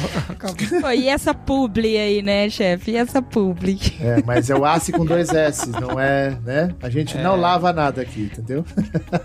[0.83, 2.91] Pô, e essa publi aí, né, chefe?
[2.91, 3.79] E essa publi?
[3.99, 6.74] É, mas é o ACE com dois S, não é, né?
[6.83, 7.22] A gente é.
[7.22, 8.66] não lava nada aqui, entendeu?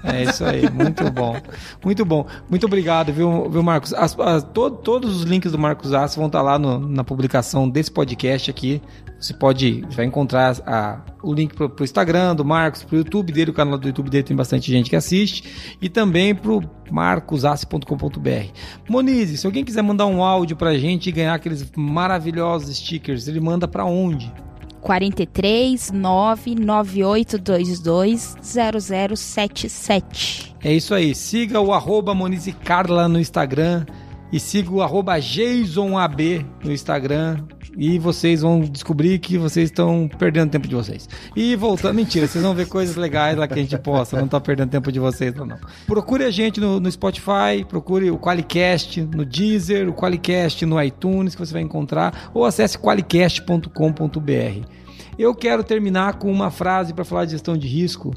[0.05, 1.35] É isso aí, muito bom.
[1.83, 2.25] Muito bom.
[2.49, 3.93] Muito obrigado, viu, viu Marcos?
[3.93, 7.69] As, as, to, todos os links do Marcos Assi vão estar lá no, na publicação
[7.69, 8.81] desse podcast aqui.
[9.23, 13.51] Você pode, vai encontrar a, o link pro, pro Instagram do Marcos, pro YouTube dele,
[13.51, 16.61] o canal do YouTube dele tem bastante gente que assiste, e também pro
[16.91, 18.51] marcosassi.com.br.
[18.89, 23.39] Monize, se alguém quiser mandar um áudio pra gente e ganhar aqueles maravilhosos stickers, ele
[23.39, 24.29] manda para onde?
[24.81, 30.53] 43 99822 0077.
[30.61, 31.15] É isso aí.
[31.15, 33.85] Siga o arroba Monize Carla no Instagram
[34.33, 34.79] e siga o
[35.21, 37.37] JasonAB no Instagram
[37.77, 41.07] e vocês vão descobrir que vocês estão perdendo tempo de vocês.
[41.35, 44.41] E voltando, mentira, vocês vão ver coisas legais lá que a gente posta, não tá
[44.41, 45.47] perdendo tempo de vocês não.
[45.85, 51.35] Procure a gente no, no Spotify, procure o Qualicast no Deezer, o Qualicast no iTunes
[51.35, 54.67] que você vai encontrar, ou acesse qualicast.com.br.
[55.17, 58.15] Eu quero terminar com uma frase para falar de gestão de risco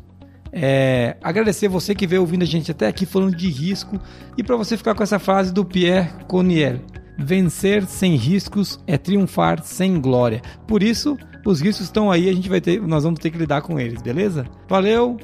[0.59, 4.00] é, agradecer você que veio ouvindo a gente até aqui falando de risco
[4.38, 6.80] e para você ficar com essa frase do Pierre Coniel.
[7.18, 10.40] Vencer sem riscos é triunfar sem glória.
[10.66, 13.61] Por isso, os riscos estão aí, a gente vai ter, nós vamos ter que lidar
[13.61, 14.46] com eles, beleza?
[14.66, 15.18] Valeu,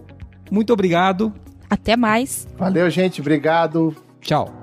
[0.50, 1.32] muito obrigado.
[1.68, 2.46] Até mais.
[2.58, 3.96] Valeu, gente, obrigado.
[4.20, 4.61] Tchau.